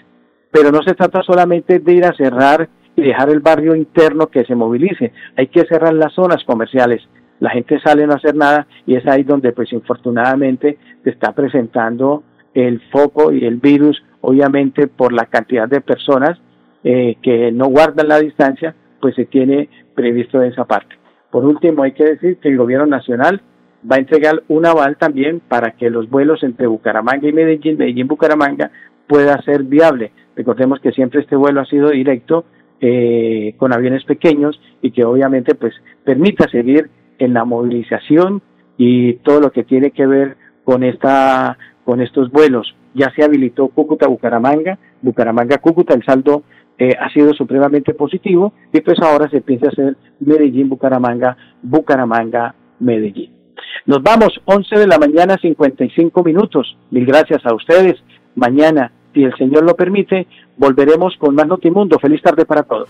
pero 0.51 0.71
no 0.71 0.81
se 0.81 0.93
trata 0.93 1.21
solamente 1.23 1.79
de 1.79 1.93
ir 1.93 2.05
a 2.05 2.13
cerrar 2.13 2.69
y 2.95 3.01
dejar 3.01 3.29
el 3.29 3.39
barrio 3.39 3.75
interno 3.75 4.27
que 4.27 4.45
se 4.45 4.55
movilice, 4.55 5.11
hay 5.35 5.47
que 5.47 5.65
cerrar 5.65 5.93
las 5.93 6.13
zonas 6.13 6.43
comerciales. 6.45 7.01
la 7.39 7.49
gente 7.49 7.79
sale 7.81 8.03
a 8.03 8.07
no 8.07 8.13
hacer 8.13 8.35
nada 8.35 8.67
y 8.85 8.95
es 8.95 9.05
ahí 9.05 9.23
donde 9.23 9.51
pues 9.51 9.73
infortunadamente 9.73 10.77
se 11.03 11.09
está 11.09 11.33
presentando 11.33 12.23
el 12.53 12.79
foco 12.89 13.33
y 13.33 13.45
el 13.45 13.57
virus, 13.57 14.01
obviamente 14.21 14.87
por 14.87 15.11
la 15.11 15.25
cantidad 15.25 15.67
de 15.67 15.81
personas 15.81 16.39
eh, 16.83 17.15
que 17.21 17.51
no 17.51 17.67
guardan 17.67 18.07
la 18.07 18.19
distancia, 18.19 18.75
pues 18.99 19.15
se 19.15 19.25
tiene 19.25 19.69
previsto 19.95 20.41
esa 20.41 20.65
parte. 20.65 20.95
Por 21.31 21.45
último, 21.45 21.83
hay 21.83 21.93
que 21.93 22.05
decir 22.05 22.37
que 22.37 22.49
el 22.49 22.57
gobierno 22.57 22.85
nacional 22.85 23.41
va 23.89 23.97
a 23.97 23.99
entregar 23.99 24.43
un 24.47 24.65
aval 24.65 24.97
también 24.97 25.41
para 25.47 25.71
que 25.71 25.89
los 25.89 26.09
vuelos 26.09 26.43
entre 26.43 26.67
Bucaramanga 26.67 27.27
y 27.27 27.33
Medellín, 27.33 27.77
Medellín-Bucaramanga, 27.77 28.71
pueda 29.07 29.41
ser 29.41 29.63
viable. 29.63 30.11
Recordemos 30.35 30.79
que 30.79 30.91
siempre 30.91 31.21
este 31.21 31.35
vuelo 31.35 31.61
ha 31.61 31.65
sido 31.65 31.89
directo 31.89 32.45
eh, 32.81 33.55
con 33.57 33.73
aviones 33.73 34.03
pequeños 34.03 34.59
y 34.81 34.91
que 34.91 35.05
obviamente 35.05 35.55
pues 35.55 35.73
permita 36.03 36.49
seguir 36.49 36.89
en 37.17 37.33
la 37.33 37.45
movilización 37.45 38.41
y 38.77 39.13
todo 39.15 39.39
lo 39.39 39.51
que 39.51 39.63
tiene 39.63 39.91
que 39.91 40.05
ver 40.05 40.37
con 40.63 40.83
esta 40.83 41.57
con 41.85 42.01
estos 42.01 42.31
vuelos. 42.31 42.75
Ya 42.93 43.11
se 43.15 43.23
habilitó 43.23 43.67
Cúcuta 43.69 44.07
Bucaramanga, 44.07 44.77
Bucaramanga 45.01 45.57
Cúcuta, 45.57 45.93
el 45.93 46.03
saldo 46.03 46.43
eh, 46.77 46.95
ha 46.99 47.09
sido 47.09 47.33
supremamente 47.33 47.93
positivo 47.93 48.53
y 48.71 48.81
pues 48.81 48.99
ahora 48.99 49.29
se 49.29 49.41
piensa 49.41 49.67
hacer 49.69 49.95
Medellín 50.19 50.69
Bucaramanga, 50.69 51.37
Bucaramanga 51.61 52.55
Medellín. 52.79 53.31
Nos 53.85 54.01
vamos 54.01 54.39
11 54.45 54.79
de 54.79 54.87
la 54.87 54.97
mañana 54.97 55.37
55 55.41 56.23
minutos. 56.23 56.77
Mil 56.91 57.05
gracias 57.05 57.45
a 57.45 57.53
ustedes. 57.53 57.95
Mañana, 58.35 58.91
si 59.13 59.23
el 59.23 59.35
Señor 59.37 59.63
lo 59.63 59.75
permite, 59.75 60.27
volveremos 60.57 61.15
con 61.17 61.35
más 61.35 61.47
Notimundo. 61.47 61.99
Feliz 61.99 62.21
tarde 62.21 62.45
para 62.45 62.63
todos. 62.63 62.89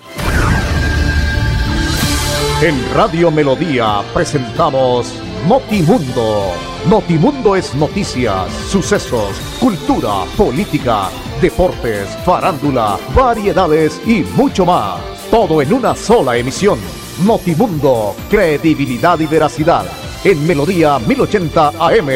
En 2.63 2.75
Radio 2.95 3.31
Melodía 3.31 4.01
presentamos 4.13 5.21
Notimundo. 5.47 6.72
Notimundo 6.89 7.55
es 7.55 7.73
noticias, 7.75 8.51
sucesos, 8.69 9.37
cultura, 9.57 10.25
política, 10.35 11.09
deportes, 11.41 12.09
farándula, 12.25 12.99
variedades 13.15 14.01
y 14.05 14.25
mucho 14.35 14.65
más. 14.65 14.99
Todo 15.31 15.61
en 15.61 15.71
una 15.71 15.95
sola 15.95 16.35
emisión. 16.35 16.77
Notimundo, 17.25 18.13
credibilidad 18.29 19.17
y 19.21 19.27
veracidad. 19.27 19.85
En 20.25 20.45
Melodía 20.45 20.99
1080 20.99 21.69
AM. 21.79 22.09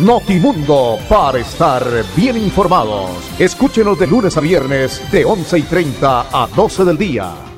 Notimundo, 0.00 0.98
para 1.08 1.38
estar 1.38 1.84
bien 2.16 2.36
informados. 2.36 3.10
Escúchenos 3.38 3.96
de 3.96 4.08
lunes 4.08 4.36
a 4.36 4.40
viernes 4.40 5.00
de 5.12 5.24
11 5.24 5.58
y 5.58 5.62
30 5.62 6.26
a 6.32 6.48
12 6.48 6.84
del 6.84 6.98
día. 6.98 7.49